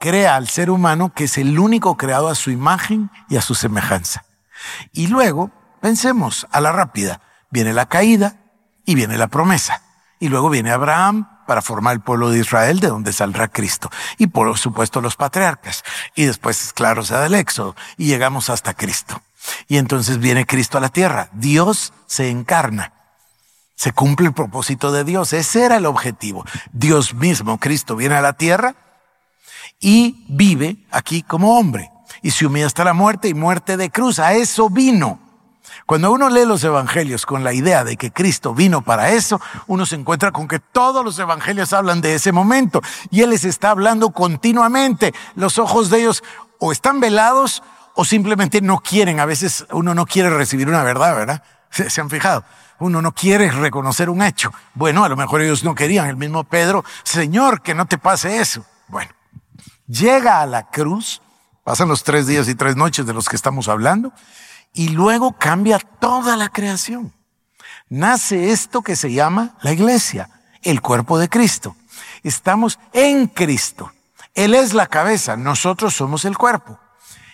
Crea 0.00 0.34
al 0.34 0.48
ser 0.48 0.70
humano 0.70 1.12
que 1.14 1.24
es 1.24 1.38
el 1.38 1.60
único 1.60 1.96
creado 1.96 2.28
a 2.28 2.34
su 2.34 2.50
imagen 2.50 3.12
y 3.28 3.36
a 3.36 3.42
su 3.42 3.54
semejanza. 3.54 4.24
Y 4.92 5.06
luego, 5.06 5.52
pensemos 5.80 6.48
a 6.50 6.60
la 6.60 6.72
rápida, 6.72 7.20
viene 7.50 7.72
la 7.72 7.86
caída 7.86 8.40
y 8.84 8.96
viene 8.96 9.16
la 9.16 9.28
promesa. 9.28 9.82
Y 10.20 10.28
luego 10.28 10.50
viene 10.50 10.70
Abraham 10.70 11.28
para 11.46 11.62
formar 11.62 11.94
el 11.94 12.00
pueblo 12.00 12.30
de 12.30 12.38
Israel, 12.38 12.78
de 12.78 12.88
donde 12.88 13.12
saldrá 13.12 13.48
Cristo. 13.48 13.90
Y 14.18 14.28
por 14.28 14.56
supuesto 14.58 15.00
los 15.00 15.16
patriarcas. 15.16 15.82
Y 16.14 16.26
después, 16.26 16.72
claro, 16.74 17.02
se 17.02 17.14
da 17.14 17.26
el 17.26 17.34
éxodo. 17.34 17.74
Y 17.96 18.06
llegamos 18.06 18.50
hasta 18.50 18.74
Cristo. 18.74 19.22
Y 19.66 19.78
entonces 19.78 20.18
viene 20.18 20.46
Cristo 20.46 20.78
a 20.78 20.82
la 20.82 20.90
tierra. 20.90 21.30
Dios 21.32 21.94
se 22.06 22.28
encarna. 22.28 22.92
Se 23.74 23.92
cumple 23.92 24.26
el 24.26 24.34
propósito 24.34 24.92
de 24.92 25.04
Dios. 25.04 25.32
Ese 25.32 25.64
era 25.64 25.78
el 25.78 25.86
objetivo. 25.86 26.44
Dios 26.72 27.14
mismo, 27.14 27.58
Cristo, 27.58 27.96
viene 27.96 28.14
a 28.14 28.20
la 28.20 28.34
tierra 28.34 28.74
y 29.80 30.26
vive 30.28 30.86
aquí 30.90 31.22
como 31.22 31.58
hombre. 31.58 31.90
Y 32.20 32.32
se 32.32 32.44
humilla 32.44 32.66
hasta 32.66 32.84
la 32.84 32.92
muerte 32.92 33.28
y 33.28 33.34
muerte 33.34 33.78
de 33.78 33.90
cruz. 33.90 34.18
A 34.18 34.34
eso 34.34 34.68
vino. 34.68 35.29
Cuando 35.86 36.12
uno 36.12 36.28
lee 36.28 36.44
los 36.44 36.62
evangelios 36.64 37.26
con 37.26 37.44
la 37.44 37.52
idea 37.52 37.84
de 37.84 37.96
que 37.96 38.10
Cristo 38.10 38.54
vino 38.54 38.82
para 38.82 39.10
eso, 39.10 39.40
uno 39.66 39.86
se 39.86 39.96
encuentra 39.96 40.32
con 40.32 40.48
que 40.48 40.58
todos 40.58 41.04
los 41.04 41.18
evangelios 41.18 41.72
hablan 41.72 42.00
de 42.00 42.14
ese 42.14 42.32
momento 42.32 42.80
y 43.10 43.22
Él 43.22 43.30
les 43.30 43.44
está 43.44 43.70
hablando 43.70 44.10
continuamente. 44.10 45.14
Los 45.34 45.58
ojos 45.58 45.90
de 45.90 46.00
ellos 46.00 46.22
o 46.58 46.72
están 46.72 47.00
velados 47.00 47.62
o 47.94 48.04
simplemente 48.04 48.60
no 48.60 48.78
quieren. 48.78 49.20
A 49.20 49.26
veces 49.26 49.66
uno 49.72 49.94
no 49.94 50.06
quiere 50.06 50.30
recibir 50.30 50.68
una 50.68 50.82
verdad, 50.82 51.14
¿verdad? 51.16 51.42
¿Se, 51.70 52.00
han 52.00 52.10
fijado? 52.10 52.44
Uno 52.78 53.02
no 53.02 53.12
quiere 53.12 53.50
reconocer 53.50 54.08
un 54.08 54.22
hecho. 54.22 54.52
Bueno, 54.74 55.04
a 55.04 55.08
lo 55.08 55.16
mejor 55.16 55.42
ellos 55.42 55.64
no 55.64 55.74
querían. 55.74 56.08
El 56.08 56.16
mismo 56.16 56.44
Pedro, 56.44 56.84
Señor, 57.02 57.62
que 57.62 57.74
no 57.74 57.86
te 57.86 57.98
pase 57.98 58.38
eso. 58.38 58.64
Bueno, 58.88 59.10
llega 59.86 60.40
a 60.40 60.46
la 60.46 60.68
cruz, 60.70 61.20
pasan 61.62 61.88
los 61.88 62.02
tres 62.02 62.26
días 62.26 62.48
y 62.48 62.54
tres 62.54 62.76
noches 62.76 63.06
de 63.06 63.12
los 63.12 63.28
que 63.28 63.36
estamos 63.36 63.68
hablando, 63.68 64.12
y 64.72 64.88
luego 64.88 65.32
cambia 65.32 65.78
toda 65.78 66.36
la 66.36 66.48
creación. 66.48 67.12
Nace 67.88 68.50
esto 68.52 68.82
que 68.82 68.96
se 68.96 69.12
llama 69.12 69.56
la 69.62 69.72
iglesia, 69.72 70.30
el 70.62 70.80
cuerpo 70.80 71.18
de 71.18 71.28
Cristo. 71.28 71.76
Estamos 72.22 72.78
en 72.92 73.26
Cristo. 73.26 73.92
Él 74.34 74.54
es 74.54 74.74
la 74.74 74.86
cabeza, 74.86 75.36
nosotros 75.36 75.94
somos 75.94 76.24
el 76.24 76.38
cuerpo. 76.38 76.78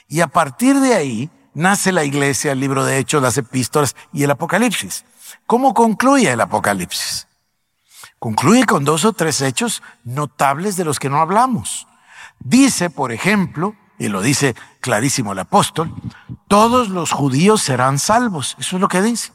Y 0.09 0.21
a 0.21 0.29
partir 0.29 0.81
de 0.81 0.95
ahí 0.95 1.31
nace 1.53 1.93
la 1.93 2.05
iglesia, 2.05 2.53
el 2.53 2.61
libro 2.61 2.85
de 2.85 2.99
Hechos, 2.99 3.23
las 3.23 3.37
epístolas 3.37 3.97
y 4.13 4.23
el 4.23 4.31
Apocalipsis. 4.31 5.05
¿Cómo 5.47 5.75
concluye 5.75 6.31
el 6.31 6.41
Apocalipsis? 6.41 7.27
Concluye 8.19 8.65
con 8.65 8.85
dos 8.85 9.05
o 9.05 9.13
tres 9.13 9.41
hechos 9.43 9.83
notables 10.05 10.77
de 10.77 10.85
los 10.85 10.99
que 10.99 11.11
no 11.11 11.21
hablamos. 11.21 11.87
Dice, 12.39 12.89
por 12.91 13.13
ejemplo, 13.13 13.75
y 13.99 14.09
lo 14.09 14.21
dice 14.21 14.55
clarísimo 14.81 15.33
el 15.33 15.39
apóstol, 15.39 15.93
todos 16.49 16.89
los 16.89 17.13
judíos 17.13 17.63
serán 17.63 17.99
salvos. 17.99 18.57
Eso 18.59 18.77
es 18.77 18.81
lo 18.81 18.89
que 18.89 19.03
dice. 19.03 19.33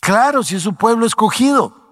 Claro, 0.00 0.42
si 0.42 0.56
es 0.56 0.62
su 0.62 0.74
pueblo 0.74 1.06
escogido. 1.06 1.82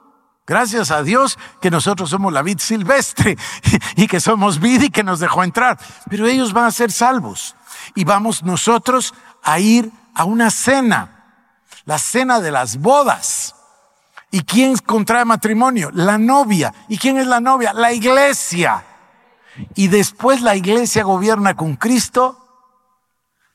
Gracias 0.47 0.91
a 0.91 1.03
Dios 1.03 1.39
que 1.61 1.71
nosotros 1.71 2.11
somos 2.11 2.33
la 2.33 2.43
vid 2.43 2.59
silvestre 2.59 3.39
y 3.97 4.07
que 4.09 4.21
somos 4.21 4.59
vid 4.59 4.83
y 4.83 4.91
que 4.91 5.05
nos 5.05 5.21
dejó 5.21 5.45
entrar. 5.45 5.79
Pero 6.11 6.27
ellos 6.27 6.53
van 6.53 6.65
a 6.65 6.73
ser 6.73 6.91
salvos. 6.91 7.55
Y 7.95 8.05
vamos 8.05 8.43
nosotros 8.43 9.15
a 9.43 9.59
ir 9.61 9.91
a 10.15 10.25
una 10.25 10.51
cena, 10.51 11.47
la 11.85 11.99
cena 11.99 12.41
de 12.41 12.51
las 12.51 12.77
bodas. 12.77 13.55
¿Y 14.31 14.43
quién 14.43 14.77
contrae 14.77 15.25
matrimonio? 15.25 15.91
La 15.93 16.19
novia. 16.19 16.73
¿Y 16.89 16.99
quién 16.99 17.19
es 17.19 17.27
la 17.27 17.41
novia? 17.41 17.73
La 17.73 17.93
iglesia. 17.93 18.85
Y 19.75 19.89
después 19.89 20.41
la 20.41 20.57
iglesia 20.57 21.05
gobierna 21.05 21.55
con 21.55 21.77
Cristo 21.77 22.39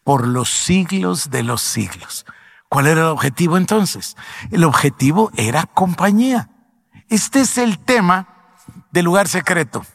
por 0.04 0.28
los 0.28 0.50
siglos 0.50 1.30
de 1.32 1.44
los 1.44 1.62
siglos. 1.62 2.26
¿Cuál 2.70 2.88
era 2.88 3.02
el 3.02 3.08
objetivo 3.08 3.58
entonces? 3.58 4.16
El 4.52 4.64
objetivo 4.64 5.32
era 5.36 5.64
compañía. 5.64 6.50
Este 7.10 7.42
es 7.42 7.58
el 7.58 7.80
tema 7.80 8.28
del 8.92 9.06
lugar 9.06 9.28
secreto. 9.28 9.86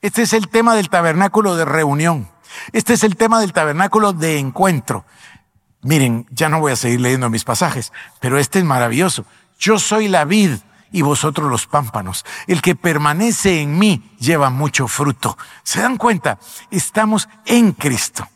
Este 0.00 0.22
es 0.22 0.32
el 0.32 0.48
tema 0.48 0.74
del 0.74 0.90
tabernáculo 0.90 1.56
de 1.56 1.64
reunión. 1.64 2.28
Este 2.72 2.94
es 2.94 3.04
el 3.04 3.16
tema 3.16 3.40
del 3.40 3.52
tabernáculo 3.52 4.12
de 4.12 4.38
encuentro. 4.38 5.04
Miren, 5.82 6.26
ya 6.30 6.48
no 6.48 6.60
voy 6.60 6.72
a 6.72 6.76
seguir 6.76 7.00
leyendo 7.00 7.30
mis 7.30 7.44
pasajes, 7.44 7.92
pero 8.20 8.38
este 8.38 8.58
es 8.58 8.64
maravilloso. 8.64 9.24
Yo 9.58 9.78
soy 9.78 10.08
la 10.08 10.24
vid, 10.24 10.52
y 10.92 11.02
vosotros 11.02 11.50
los 11.50 11.66
pámpanos. 11.66 12.24
El 12.46 12.62
que 12.62 12.76
permanece 12.76 13.60
en 13.60 13.78
mí 13.78 14.14
lleva 14.18 14.50
mucho 14.50 14.88
fruto. 14.88 15.36
¿Se 15.62 15.80
dan 15.80 15.96
cuenta? 15.96 16.38
Estamos 16.70 17.28
en 17.46 17.72
Cristo. 17.72 18.26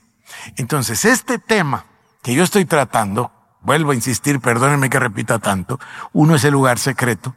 Entonces, 0.56 1.04
este 1.04 1.38
tema 1.38 1.84
que 2.22 2.34
yo 2.34 2.44
estoy 2.44 2.64
tratando, 2.64 3.32
vuelvo 3.60 3.90
a 3.90 3.94
insistir, 3.94 4.40
perdónenme 4.40 4.90
que 4.90 4.98
repita 4.98 5.38
tanto, 5.38 5.80
uno 6.12 6.36
es 6.36 6.44
el 6.44 6.52
lugar 6.52 6.78
secreto, 6.78 7.34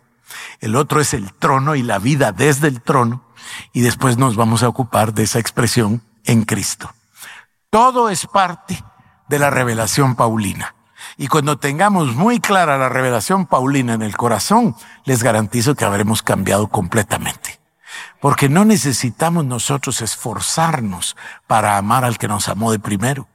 el 0.60 0.76
otro 0.76 1.02
es 1.02 1.14
el 1.14 1.34
trono 1.34 1.76
y 1.76 1.84
la 1.84 2.00
vida 2.00 2.32
desde 2.32 2.68
el 2.68 2.82
trono, 2.82 3.24
y 3.74 3.82
después 3.82 4.18
nos 4.18 4.36
vamos 4.36 4.64
a 4.64 4.68
ocupar 4.68 5.14
de 5.14 5.24
esa 5.24 5.40
expresión 5.40 6.04
en 6.24 6.44
Cristo. 6.44 6.94
Todo 7.70 8.10
es 8.10 8.28
parte 8.28 8.82
de 9.28 9.40
la 9.40 9.50
revelación 9.50 10.16
paulina. 10.16 10.75
Y 11.18 11.28
cuando 11.28 11.58
tengamos 11.58 12.16
muy 12.16 12.40
clara 12.40 12.78
la 12.78 12.90
revelación 12.90 13.46
paulina 13.46 13.94
en 13.94 14.02
el 14.02 14.16
corazón, 14.18 14.76
les 15.06 15.24
garantizo 15.24 15.76
que 15.76 15.86
habremos 15.86 16.22
cambiado 16.22 16.68
completamente. 16.68 17.60
Porque 18.20 18.50
no 18.50 18.66
necesitamos 18.66 19.46
nosotros 19.46 20.02
esforzarnos 20.02 21.16
para 21.48 21.78
amar 21.78 22.06
al 22.06 22.18
que 22.18 22.28
nos 22.28 22.50
amó 22.50 22.72
de 22.72 22.80
primero. 22.80 23.28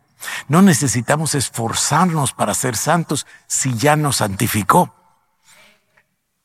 No 0.49 0.63
necesitamos 0.63 1.35
esforzarnos 1.35 2.33
para 2.33 2.55
ser 2.55 2.77
santos 2.77 3.27
si 3.47 3.75
ya 3.75 3.97
nos 3.97 4.17
santificó. 4.17 4.95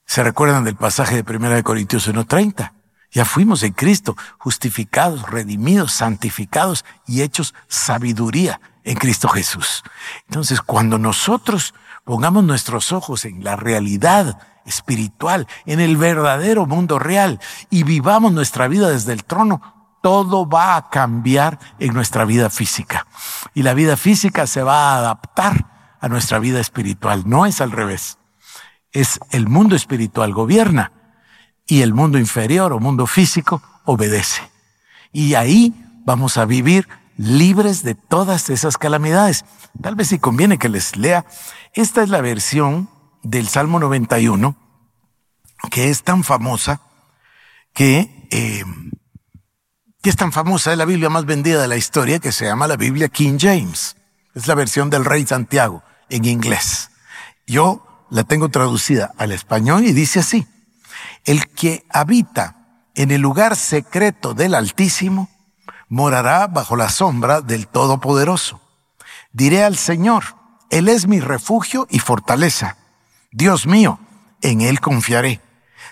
¿Se 0.05 0.24
recuerdan 0.24 0.63
del 0.63 0.75
pasaje 0.75 1.22
de 1.22 1.36
1 1.36 1.63
Corintios 1.63 2.08
1.30? 2.08 2.72
Ya 3.12 3.25
fuimos 3.25 3.63
en 3.63 3.74
Cristo, 3.74 4.15
justificados, 4.38 5.29
redimidos, 5.29 5.93
santificados 5.93 6.85
y 7.07 7.21
hechos 7.21 7.53
sabiduría 7.67 8.59
en 8.83 8.97
Cristo 8.97 9.27
Jesús. 9.29 9.83
Entonces, 10.27 10.62
cuando 10.62 10.97
nosotros 10.97 11.74
pongamos 12.03 12.43
nuestros 12.43 12.91
ojos 12.91 13.25
en 13.25 13.43
la 13.43 13.55
realidad 13.55 14.39
espiritual, 14.65 15.47
en 15.65 15.79
el 15.79 15.97
verdadero 15.97 16.65
mundo 16.65 17.00
real 17.00 17.39
y 17.69 17.83
vivamos 17.83 18.31
nuestra 18.31 18.67
vida 18.67 18.89
desde 18.89 19.13
el 19.13 19.24
trono, 19.24 19.62
todo 20.01 20.47
va 20.47 20.75
a 20.75 20.89
cambiar 20.89 21.57
en 21.79 21.93
nuestra 21.93 22.25
vida 22.25 22.50
física. 22.50 23.07
Y 23.53 23.63
la 23.63 23.74
vida 23.74 23.97
física 23.97 24.45
se 24.45 24.62
va 24.62 24.91
a 24.91 24.97
adaptar 24.97 25.97
a 26.00 26.07
nuestra 26.09 26.38
vida 26.38 26.59
espiritual. 26.59 27.24
No 27.25 27.45
es 27.45 27.59
al 27.59 27.71
revés. 27.71 28.19
Es 28.91 29.19
el 29.31 29.47
mundo 29.47 29.75
espiritual 29.75 30.31
gobierna 30.31 30.91
y 31.67 31.81
el 31.81 31.93
mundo 31.93 32.17
inferior 32.17 32.74
o 32.74 32.79
mundo 32.79 33.07
físico 33.07 33.62
obedece. 33.86 34.41
Y 35.12 35.36
ahí 35.36 35.74
vamos 36.05 36.38
a 36.38 36.45
vivir 36.45 36.88
libres 37.17 37.84
de 37.84 37.95
todas 37.95 38.50
esas 38.50 38.77
calamidades. 38.77 39.45
Tal 39.81 39.95
vez 39.95 40.10
si 40.10 40.19
conviene 40.19 40.57
que 40.57 40.69
les 40.69 40.95
lea. 40.98 41.25
Esta 41.74 42.03
es 42.03 42.10
la 42.10 42.22
versión 42.22 42.89
del 43.24 43.48
Salmo 43.48 43.79
91, 43.79 44.55
que 45.72 45.89
es 45.89 46.03
tan 46.03 46.24
famosa 46.24 46.81
que, 47.74 48.27
eh, 48.31 48.63
que 50.01 50.10
es 50.10 50.15
tan 50.15 50.31
famosa, 50.31 50.72
es 50.72 50.77
la 50.77 50.86
Biblia 50.86 51.10
más 51.10 51.25
vendida 51.25 51.62
de 51.62 51.67
la 51.67 51.77
historia, 51.77 52.19
que 52.19 52.31
se 52.31 52.45
llama 52.45 52.67
la 52.67 52.77
Biblia 52.77 53.10
King 53.10 53.38
James. 53.39 53.95
Es 54.34 54.48
la 54.48 54.55
versión 54.55 54.89
del 54.89 55.05
Rey 55.05 55.25
Santiago 55.25 55.84
en 56.10 56.25
inglés. 56.25 56.91
Yo 57.48 58.07
la 58.10 58.24
tengo 58.24 58.50
traducida 58.50 59.12
al 59.17 59.31
español 59.31 59.86
y 59.86 59.93
dice 59.93 60.19
así, 60.19 60.48
el 61.25 61.48
que 61.50 61.86
habita 61.89 62.55
en 62.96 63.12
el 63.12 63.22
lugar 63.22 63.55
secreto 63.55 64.34
del 64.34 64.55
Altísimo 64.55 65.29
morará 65.89 66.48
bajo 66.48 66.75
la 66.75 66.89
sombra 66.89 67.41
del 67.41 67.67
Todopoderoso. 67.67 68.62
Diré 69.34 69.63
al 69.63 69.77
Señor, 69.77 70.24
Él 70.70 70.88
es 70.88 71.08
mi 71.08 71.20
refugio 71.20 71.88
y 71.89 72.00
fortaleza. 72.00 72.77
Dios 73.32 73.67
mío, 73.67 74.00
en 74.41 74.62
Él 74.62 74.79
confiaré. 74.79 75.41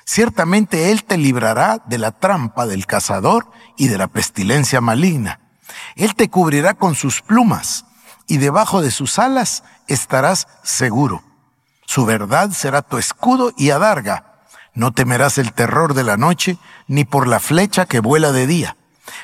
Ciertamente 0.05 0.91
Él 0.91 1.03
te 1.03 1.17
librará 1.17 1.81
de 1.85 1.97
la 1.97 2.11
trampa 2.11 2.65
del 2.65 2.85
cazador 2.85 3.49
y 3.77 3.87
de 3.87 3.97
la 3.97 4.07
pestilencia 4.07 4.81
maligna. 4.81 5.39
Él 5.95 6.15
te 6.15 6.29
cubrirá 6.29 6.73
con 6.73 6.95
sus 6.95 7.21
plumas 7.21 7.85
y 8.27 8.37
debajo 8.37 8.81
de 8.81 8.91
sus 8.91 9.19
alas 9.19 9.63
estarás 9.87 10.47
seguro. 10.63 11.23
Su 11.85 12.05
verdad 12.05 12.51
será 12.51 12.81
tu 12.81 12.97
escudo 12.97 13.51
y 13.57 13.69
adarga. 13.69 14.32
No 14.75 14.91
temerás 14.91 15.37
el 15.37 15.53
terror 15.53 15.93
de 15.93 16.03
la 16.03 16.17
noche, 16.17 16.57
ni 16.87 17.05
por 17.05 17.27
la 17.27 17.39
flecha 17.39 17.85
que 17.85 17.99
vuela 17.99 18.31
de 18.31 18.47
día, 18.47 18.75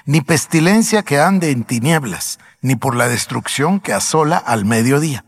ni 0.06 0.22
pestilencia 0.22 1.04
que 1.04 1.20
ande 1.20 1.52
en 1.52 1.64
tinieblas, 1.64 2.40
ni 2.62 2.76
por 2.76 2.96
la 2.96 3.08
destrucción 3.08 3.80
que 3.80 3.94
asola 3.94 4.38
al 4.38 4.66
mediodía. 4.66 5.26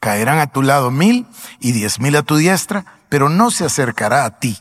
Caerán 0.00 0.38
a 0.38 0.48
tu 0.48 0.62
lado 0.62 0.90
mil 0.90 1.26
y 1.60 1.72
diez 1.72 2.00
mil 2.00 2.16
a 2.16 2.22
tu 2.22 2.36
diestra, 2.36 2.84
pero 3.08 3.28
no 3.28 3.50
se 3.50 3.64
acercará 3.64 4.24
a 4.24 4.38
ti. 4.38 4.58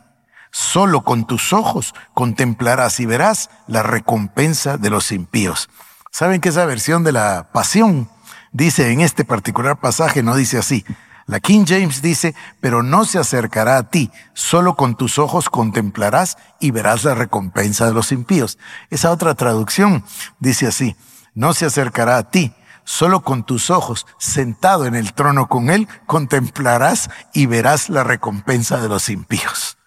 Solo 0.51 1.01
con 1.03 1.25
tus 1.25 1.53
ojos 1.53 1.95
contemplarás 2.13 2.99
y 2.99 3.05
verás 3.05 3.49
la 3.67 3.83
recompensa 3.83 4.77
de 4.77 4.89
los 4.89 5.11
impíos. 5.11 5.69
¿Saben 6.11 6.41
que 6.41 6.49
esa 6.49 6.65
versión 6.65 7.03
de 7.03 7.13
la 7.13 7.49
pasión 7.53 8.09
dice 8.51 8.91
en 8.91 8.99
este 8.99 9.23
particular 9.23 9.79
pasaje, 9.79 10.21
no 10.21 10.35
dice 10.35 10.57
así? 10.57 10.85
La 11.27 11.39
King 11.39 11.65
James 11.67 12.01
dice, 12.01 12.35
pero 12.59 12.83
no 12.83 13.05
se 13.05 13.19
acercará 13.19 13.77
a 13.77 13.89
ti, 13.89 14.11
solo 14.33 14.75
con 14.75 14.95
tus 14.95 15.19
ojos 15.19 15.49
contemplarás 15.49 16.37
y 16.59 16.71
verás 16.71 17.03
la 17.03 17.15
recompensa 17.15 17.85
de 17.85 17.93
los 17.93 18.11
impíos. 18.11 18.57
Esa 18.89 19.11
otra 19.11 19.35
traducción 19.35 20.03
dice 20.39 20.67
así, 20.67 20.95
no 21.33 21.53
se 21.53 21.65
acercará 21.65 22.17
a 22.17 22.29
ti, 22.29 22.53
solo 22.83 23.21
con 23.21 23.43
tus 23.43 23.69
ojos, 23.69 24.07
sentado 24.17 24.85
en 24.85 24.95
el 24.95 25.13
trono 25.13 25.47
con 25.47 25.69
él, 25.69 25.87
contemplarás 26.05 27.09
y 27.33 27.45
verás 27.45 27.89
la 27.89 28.03
recompensa 28.03 28.79
de 28.81 28.89
los 28.89 29.09
impíos. 29.09 29.77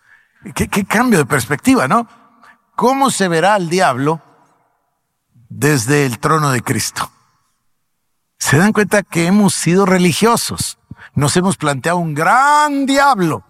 ¿Qué, 0.55 0.69
qué 0.69 0.85
cambio 0.85 1.19
de 1.19 1.27
perspectiva, 1.27 1.89
no? 1.89 2.09
¿Cómo 2.77 3.11
se 3.11 3.29
verá 3.29 3.55
al 3.55 3.69
diablo 3.69 4.23
desde 5.49 6.07
el 6.07 6.19
trono 6.19 6.51
de 6.51 6.63
Cristo? 6.63 7.11
¿Se 8.39 8.59
dan 8.59 8.73
cuenta 8.73 9.03
que 9.03 9.27
hemos 9.27 9.55
sido 9.55 9.87
religiosos? 9.87 10.79
Nos 11.15 11.37
hemos 11.37 11.57
planteado 11.57 11.99
un 11.99 12.15
gran 12.15 12.87
diablo. 12.87 13.45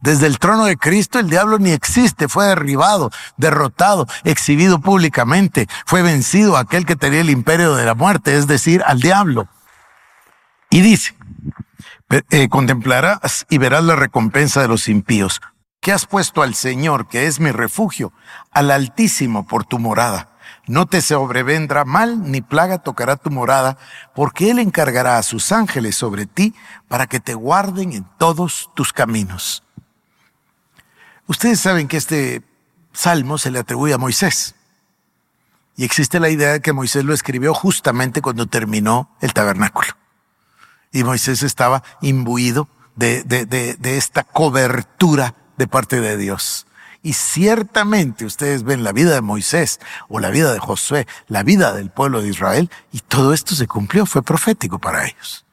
Desde 0.00 0.26
el 0.26 0.38
trono 0.38 0.64
de 0.64 0.76
Cristo 0.76 1.18
el 1.18 1.28
diablo 1.28 1.58
ni 1.58 1.70
existe, 1.70 2.28
fue 2.28 2.46
derribado, 2.46 3.10
derrotado, 3.36 4.06
exhibido 4.24 4.80
públicamente, 4.80 5.68
fue 5.84 6.02
vencido 6.02 6.56
aquel 6.56 6.86
que 6.86 6.96
tenía 6.96 7.20
el 7.20 7.30
imperio 7.30 7.74
de 7.74 7.84
la 7.84 7.94
muerte, 7.94 8.36
es 8.36 8.46
decir, 8.46 8.82
al 8.86 9.00
diablo. 9.00 9.48
Y 10.70 10.80
dice, 10.80 11.14
eh, 12.30 12.48
contemplarás 12.48 13.46
y 13.50 13.58
verás 13.58 13.84
la 13.84 13.96
recompensa 13.96 14.62
de 14.62 14.68
los 14.68 14.88
impíos, 14.88 15.40
que 15.80 15.92
has 15.92 16.06
puesto 16.06 16.42
al 16.42 16.54
Señor, 16.54 17.08
que 17.08 17.26
es 17.26 17.40
mi 17.40 17.50
refugio, 17.50 18.12
al 18.50 18.70
Altísimo 18.70 19.46
por 19.46 19.64
tu 19.64 19.78
morada. 19.78 20.30
No 20.70 20.86
te 20.86 21.02
sobrevendrá 21.02 21.84
mal 21.84 22.30
ni 22.30 22.42
plaga 22.42 22.78
tocará 22.78 23.16
tu 23.16 23.28
morada, 23.28 23.76
porque 24.14 24.52
Él 24.52 24.60
encargará 24.60 25.18
a 25.18 25.24
sus 25.24 25.50
ángeles 25.50 25.96
sobre 25.96 26.26
ti 26.26 26.54
para 26.86 27.08
que 27.08 27.18
te 27.18 27.34
guarden 27.34 27.92
en 27.92 28.06
todos 28.18 28.70
tus 28.76 28.92
caminos. 28.92 29.64
Ustedes 31.26 31.58
saben 31.58 31.88
que 31.88 31.96
este 31.96 32.44
salmo 32.92 33.36
se 33.36 33.50
le 33.50 33.58
atribuye 33.58 33.94
a 33.94 33.98
Moisés. 33.98 34.54
Y 35.74 35.82
existe 35.82 36.20
la 36.20 36.30
idea 36.30 36.52
de 36.52 36.60
que 36.60 36.72
Moisés 36.72 37.02
lo 37.04 37.14
escribió 37.14 37.52
justamente 37.52 38.22
cuando 38.22 38.46
terminó 38.46 39.10
el 39.20 39.32
tabernáculo. 39.32 39.88
Y 40.92 41.02
Moisés 41.02 41.42
estaba 41.42 41.82
imbuido 42.00 42.68
de, 42.94 43.24
de, 43.24 43.44
de, 43.44 43.74
de 43.74 43.96
esta 43.96 44.22
cobertura 44.22 45.34
de 45.56 45.66
parte 45.66 46.00
de 46.00 46.16
Dios. 46.16 46.68
Y 47.02 47.14
ciertamente 47.14 48.26
ustedes 48.26 48.62
ven 48.62 48.84
la 48.84 48.92
vida 48.92 49.14
de 49.14 49.20
Moisés 49.22 49.80
o 50.08 50.20
la 50.20 50.30
vida 50.30 50.52
de 50.52 50.58
Josué, 50.58 51.06
la 51.28 51.42
vida 51.42 51.72
del 51.72 51.90
pueblo 51.90 52.20
de 52.20 52.28
Israel, 52.28 52.70
y 52.92 53.00
todo 53.00 53.32
esto 53.32 53.54
se 53.54 53.66
cumplió, 53.66 54.04
fue 54.04 54.22
profético 54.22 54.78
para 54.78 55.06
ellos. 55.06 55.46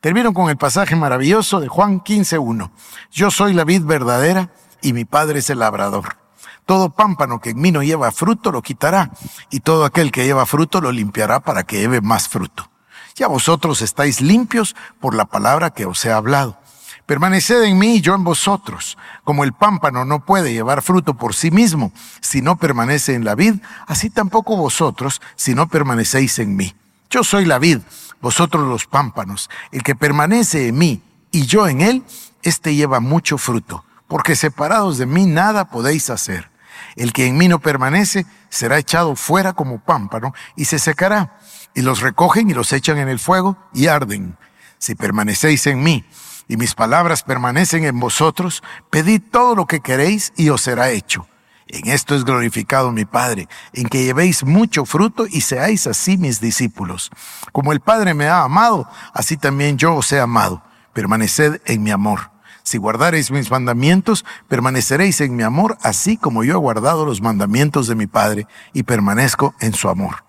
Termino 0.00 0.32
con 0.34 0.50
el 0.50 0.56
pasaje 0.56 0.94
maravilloso 0.94 1.60
de 1.60 1.68
Juan 1.68 2.00
15.1. 2.02 2.70
Yo 3.10 3.30
soy 3.30 3.54
la 3.54 3.64
vid 3.64 3.84
verdadera 3.84 4.50
y 4.82 4.92
mi 4.92 5.04
padre 5.04 5.40
es 5.40 5.50
el 5.50 5.60
labrador. 5.60 6.18
Todo 6.66 6.90
pámpano 6.90 7.40
que 7.40 7.50
en 7.50 7.60
mí 7.60 7.72
no 7.72 7.82
lleva 7.82 8.12
fruto 8.12 8.52
lo 8.52 8.62
quitará, 8.62 9.10
y 9.50 9.60
todo 9.60 9.84
aquel 9.84 10.12
que 10.12 10.24
lleva 10.24 10.46
fruto 10.46 10.80
lo 10.80 10.92
limpiará 10.92 11.40
para 11.40 11.64
que 11.64 11.78
lleve 11.78 12.00
más 12.00 12.28
fruto. 12.28 12.70
Ya 13.16 13.28
vosotros 13.28 13.82
estáis 13.82 14.20
limpios 14.20 14.74
por 15.00 15.14
la 15.14 15.24
palabra 15.24 15.70
que 15.70 15.86
os 15.86 16.04
he 16.04 16.12
hablado. 16.12 16.58
Permaneced 17.06 17.62
en 17.64 17.78
mí 17.78 17.96
y 17.96 18.00
yo 18.00 18.14
en 18.14 18.24
vosotros. 18.24 18.96
Como 19.24 19.44
el 19.44 19.52
pámpano 19.52 20.06
no 20.06 20.24
puede 20.24 20.54
llevar 20.54 20.80
fruto 20.80 21.14
por 21.14 21.34
sí 21.34 21.50
mismo 21.50 21.92
si 22.20 22.40
no 22.40 22.56
permanece 22.56 23.14
en 23.14 23.24
la 23.24 23.34
vid, 23.34 23.56
así 23.86 24.08
tampoco 24.08 24.56
vosotros 24.56 25.20
si 25.36 25.54
no 25.54 25.68
permanecéis 25.68 26.38
en 26.38 26.56
mí. 26.56 26.74
Yo 27.10 27.22
soy 27.22 27.44
la 27.44 27.58
vid, 27.58 27.80
vosotros 28.22 28.66
los 28.66 28.86
pámpanos. 28.86 29.50
El 29.70 29.82
que 29.82 29.94
permanece 29.94 30.68
en 30.68 30.78
mí 30.78 31.02
y 31.30 31.44
yo 31.44 31.68
en 31.68 31.82
él, 31.82 32.04
éste 32.42 32.74
lleva 32.74 33.00
mucho 33.00 33.36
fruto, 33.36 33.84
porque 34.08 34.34
separados 34.34 34.96
de 34.96 35.04
mí 35.04 35.26
nada 35.26 35.66
podéis 35.66 36.08
hacer. 36.08 36.50
El 36.96 37.12
que 37.12 37.26
en 37.26 37.36
mí 37.36 37.48
no 37.48 37.58
permanece 37.58 38.24
será 38.48 38.78
echado 38.78 39.14
fuera 39.14 39.52
como 39.52 39.78
pámpano 39.78 40.32
y 40.56 40.64
se 40.64 40.78
secará. 40.78 41.38
Y 41.74 41.82
los 41.82 42.00
recogen 42.00 42.48
y 42.48 42.54
los 42.54 42.72
echan 42.72 42.96
en 42.96 43.08
el 43.08 43.18
fuego 43.18 43.58
y 43.74 43.88
arden. 43.88 44.38
Si 44.78 44.94
permanecéis 44.94 45.66
en 45.66 45.82
mí 45.82 46.04
y 46.48 46.56
mis 46.56 46.74
palabras 46.74 47.22
permanecen 47.22 47.84
en 47.84 47.98
vosotros, 47.98 48.62
pedid 48.90 49.22
todo 49.30 49.54
lo 49.54 49.66
que 49.66 49.80
queréis 49.80 50.32
y 50.36 50.48
os 50.50 50.62
será 50.62 50.90
hecho. 50.90 51.26
En 51.66 51.88
esto 51.88 52.14
es 52.14 52.24
glorificado 52.24 52.92
mi 52.92 53.04
Padre, 53.04 53.48
en 53.72 53.88
que 53.88 54.04
llevéis 54.04 54.44
mucho 54.44 54.84
fruto 54.84 55.26
y 55.26 55.40
seáis 55.40 55.86
así 55.86 56.18
mis 56.18 56.40
discípulos. 56.40 57.10
Como 57.52 57.72
el 57.72 57.80
Padre 57.80 58.12
me 58.12 58.28
ha 58.28 58.42
amado, 58.42 58.88
así 59.14 59.36
también 59.36 59.78
yo 59.78 59.94
os 59.94 60.12
he 60.12 60.20
amado. 60.20 60.62
Permaneced 60.92 61.62
en 61.64 61.82
mi 61.82 61.90
amor. 61.90 62.30
Si 62.62 62.78
guardareis 62.78 63.30
mis 63.30 63.50
mandamientos, 63.50 64.24
permaneceréis 64.48 65.20
en 65.20 65.36
mi 65.36 65.42
amor, 65.42 65.76
así 65.82 66.16
como 66.16 66.44
yo 66.44 66.54
he 66.54 66.58
guardado 66.58 67.04
los 67.04 67.20
mandamientos 67.20 67.88
de 67.88 67.94
mi 67.94 68.06
Padre 68.06 68.46
y 68.72 68.84
permanezco 68.84 69.54
en 69.60 69.74
su 69.74 69.88
amor. 69.88 70.24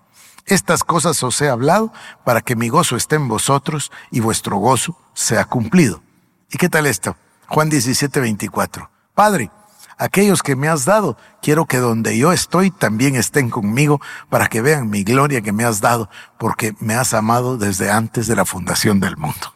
Estas 0.46 0.84
cosas 0.84 1.22
os 1.22 1.40
he 1.40 1.48
hablado 1.48 1.92
para 2.24 2.40
que 2.40 2.56
mi 2.56 2.68
gozo 2.68 2.96
esté 2.96 3.16
en 3.16 3.28
vosotros 3.28 3.90
y 4.10 4.20
vuestro 4.20 4.58
gozo 4.58 4.96
sea 5.12 5.44
cumplido. 5.44 6.02
¿Y 6.50 6.58
qué 6.58 6.68
tal 6.68 6.86
esto? 6.86 7.16
Juan 7.48 7.68
17, 7.68 8.20
24. 8.20 8.90
Padre, 9.14 9.50
aquellos 9.98 10.42
que 10.42 10.54
me 10.54 10.68
has 10.68 10.84
dado, 10.84 11.16
quiero 11.42 11.66
que 11.66 11.78
donde 11.78 12.16
yo 12.16 12.32
estoy 12.32 12.70
también 12.70 13.16
estén 13.16 13.50
conmigo 13.50 14.00
para 14.28 14.46
que 14.48 14.62
vean 14.62 14.88
mi 14.88 15.02
gloria 15.02 15.40
que 15.40 15.52
me 15.52 15.64
has 15.64 15.80
dado, 15.80 16.08
porque 16.38 16.74
me 16.78 16.94
has 16.94 17.14
amado 17.14 17.56
desde 17.56 17.90
antes 17.90 18.26
de 18.26 18.36
la 18.36 18.44
fundación 18.44 19.00
del 19.00 19.16
mundo. 19.16 19.54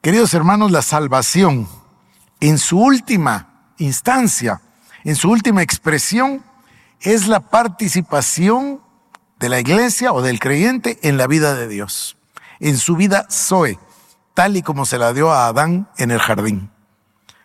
Queridos 0.00 0.32
hermanos, 0.34 0.70
la 0.70 0.82
salvación 0.82 1.68
en 2.40 2.58
su 2.58 2.78
última 2.78 3.72
instancia, 3.78 4.60
en 5.04 5.16
su 5.16 5.30
última 5.30 5.62
expresión, 5.62 6.42
es 7.00 7.26
la 7.26 7.40
participación 7.40 8.80
de 9.38 9.48
la 9.50 9.60
iglesia 9.60 10.12
o 10.12 10.22
del 10.22 10.40
creyente 10.40 10.98
en 11.02 11.18
la 11.18 11.26
vida 11.26 11.54
de 11.54 11.68
Dios, 11.68 12.16
en 12.60 12.78
su 12.78 12.96
vida 12.96 13.26
Zoe, 13.30 13.78
tal 14.34 14.56
y 14.56 14.62
como 14.62 14.84
se 14.84 14.98
la 14.98 15.12
dio 15.12 15.32
a 15.32 15.46
Adán 15.46 15.88
en 15.96 16.10
el 16.10 16.18
jardín. 16.18 16.70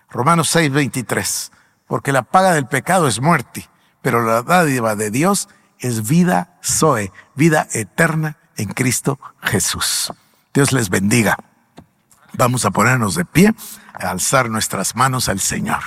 Romanos 0.10 0.50
6, 0.50 0.72
23. 0.72 1.52
Porque 1.88 2.12
la 2.12 2.24
paga 2.24 2.54
del 2.54 2.68
pecado 2.68 3.08
es 3.08 3.22
muerte, 3.22 3.70
pero 4.02 4.24
la 4.24 4.42
dádiva 4.42 4.96
de 4.96 5.12
Dios 5.12 5.50
es 5.80 6.08
vida 6.08 6.58
Zoe, 6.64 7.12
vida 7.36 7.68
eterna 7.72 8.38
en 8.58 8.70
Cristo 8.70 9.20
Jesús. 9.42 10.12
Dios 10.54 10.72
les 10.72 10.90
bendiga. 10.90 11.38
Vamos 12.34 12.66
a 12.66 12.72
ponernos 12.72 13.16
de 13.16 13.26
pie, 13.26 13.54
a 13.94 14.10
alzar 14.10 14.50
nuestras 14.50 14.96
manos 14.96 15.30
al 15.30 15.40
Señor. 15.40 15.82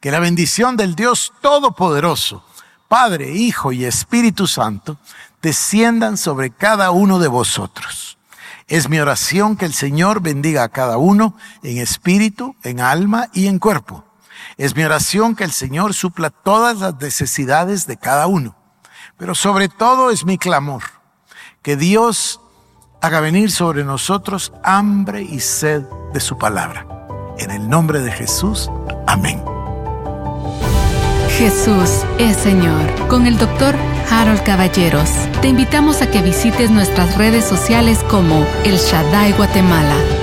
Que 0.00 0.10
la 0.10 0.20
bendición 0.20 0.76
del 0.76 0.94
Dios 0.94 1.32
Todopoderoso, 1.40 2.44
Padre, 2.88 3.32
Hijo 3.32 3.72
y 3.72 3.84
Espíritu 3.84 4.46
Santo, 4.46 4.98
desciendan 5.40 6.16
sobre 6.16 6.50
cada 6.50 6.90
uno 6.90 7.18
de 7.18 7.28
vosotros. 7.28 8.15
Es 8.68 8.88
mi 8.88 8.98
oración 8.98 9.56
que 9.56 9.64
el 9.64 9.72
Señor 9.72 10.20
bendiga 10.20 10.64
a 10.64 10.68
cada 10.68 10.96
uno 10.96 11.36
en 11.62 11.78
espíritu, 11.78 12.56
en 12.64 12.80
alma 12.80 13.28
y 13.32 13.46
en 13.46 13.60
cuerpo. 13.60 14.04
Es 14.56 14.74
mi 14.74 14.82
oración 14.82 15.36
que 15.36 15.44
el 15.44 15.52
Señor 15.52 15.94
supla 15.94 16.30
todas 16.30 16.78
las 16.78 16.96
necesidades 17.00 17.86
de 17.86 17.96
cada 17.96 18.26
uno. 18.26 18.56
Pero 19.16 19.34
sobre 19.34 19.68
todo 19.68 20.10
es 20.10 20.24
mi 20.24 20.36
clamor 20.36 20.82
que 21.62 21.76
Dios 21.76 22.40
haga 23.00 23.20
venir 23.20 23.50
sobre 23.50 23.84
nosotros 23.84 24.52
hambre 24.64 25.22
y 25.22 25.40
sed 25.40 25.82
de 26.12 26.20
su 26.20 26.36
palabra. 26.36 26.86
En 27.38 27.50
el 27.50 27.68
nombre 27.68 28.00
de 28.00 28.10
Jesús, 28.10 28.70
amén. 29.06 29.55
Jesús 31.38 32.06
es 32.18 32.34
Señor. 32.38 33.08
Con 33.08 33.26
el 33.26 33.36
doctor 33.36 33.74
Harold 34.10 34.42
Caballeros, 34.42 35.10
te 35.42 35.48
invitamos 35.48 36.00
a 36.00 36.10
que 36.10 36.22
visites 36.22 36.70
nuestras 36.70 37.18
redes 37.18 37.44
sociales 37.44 37.98
como 38.08 38.46
El 38.64 38.76
Shaddai 38.76 39.32
Guatemala 39.32 40.15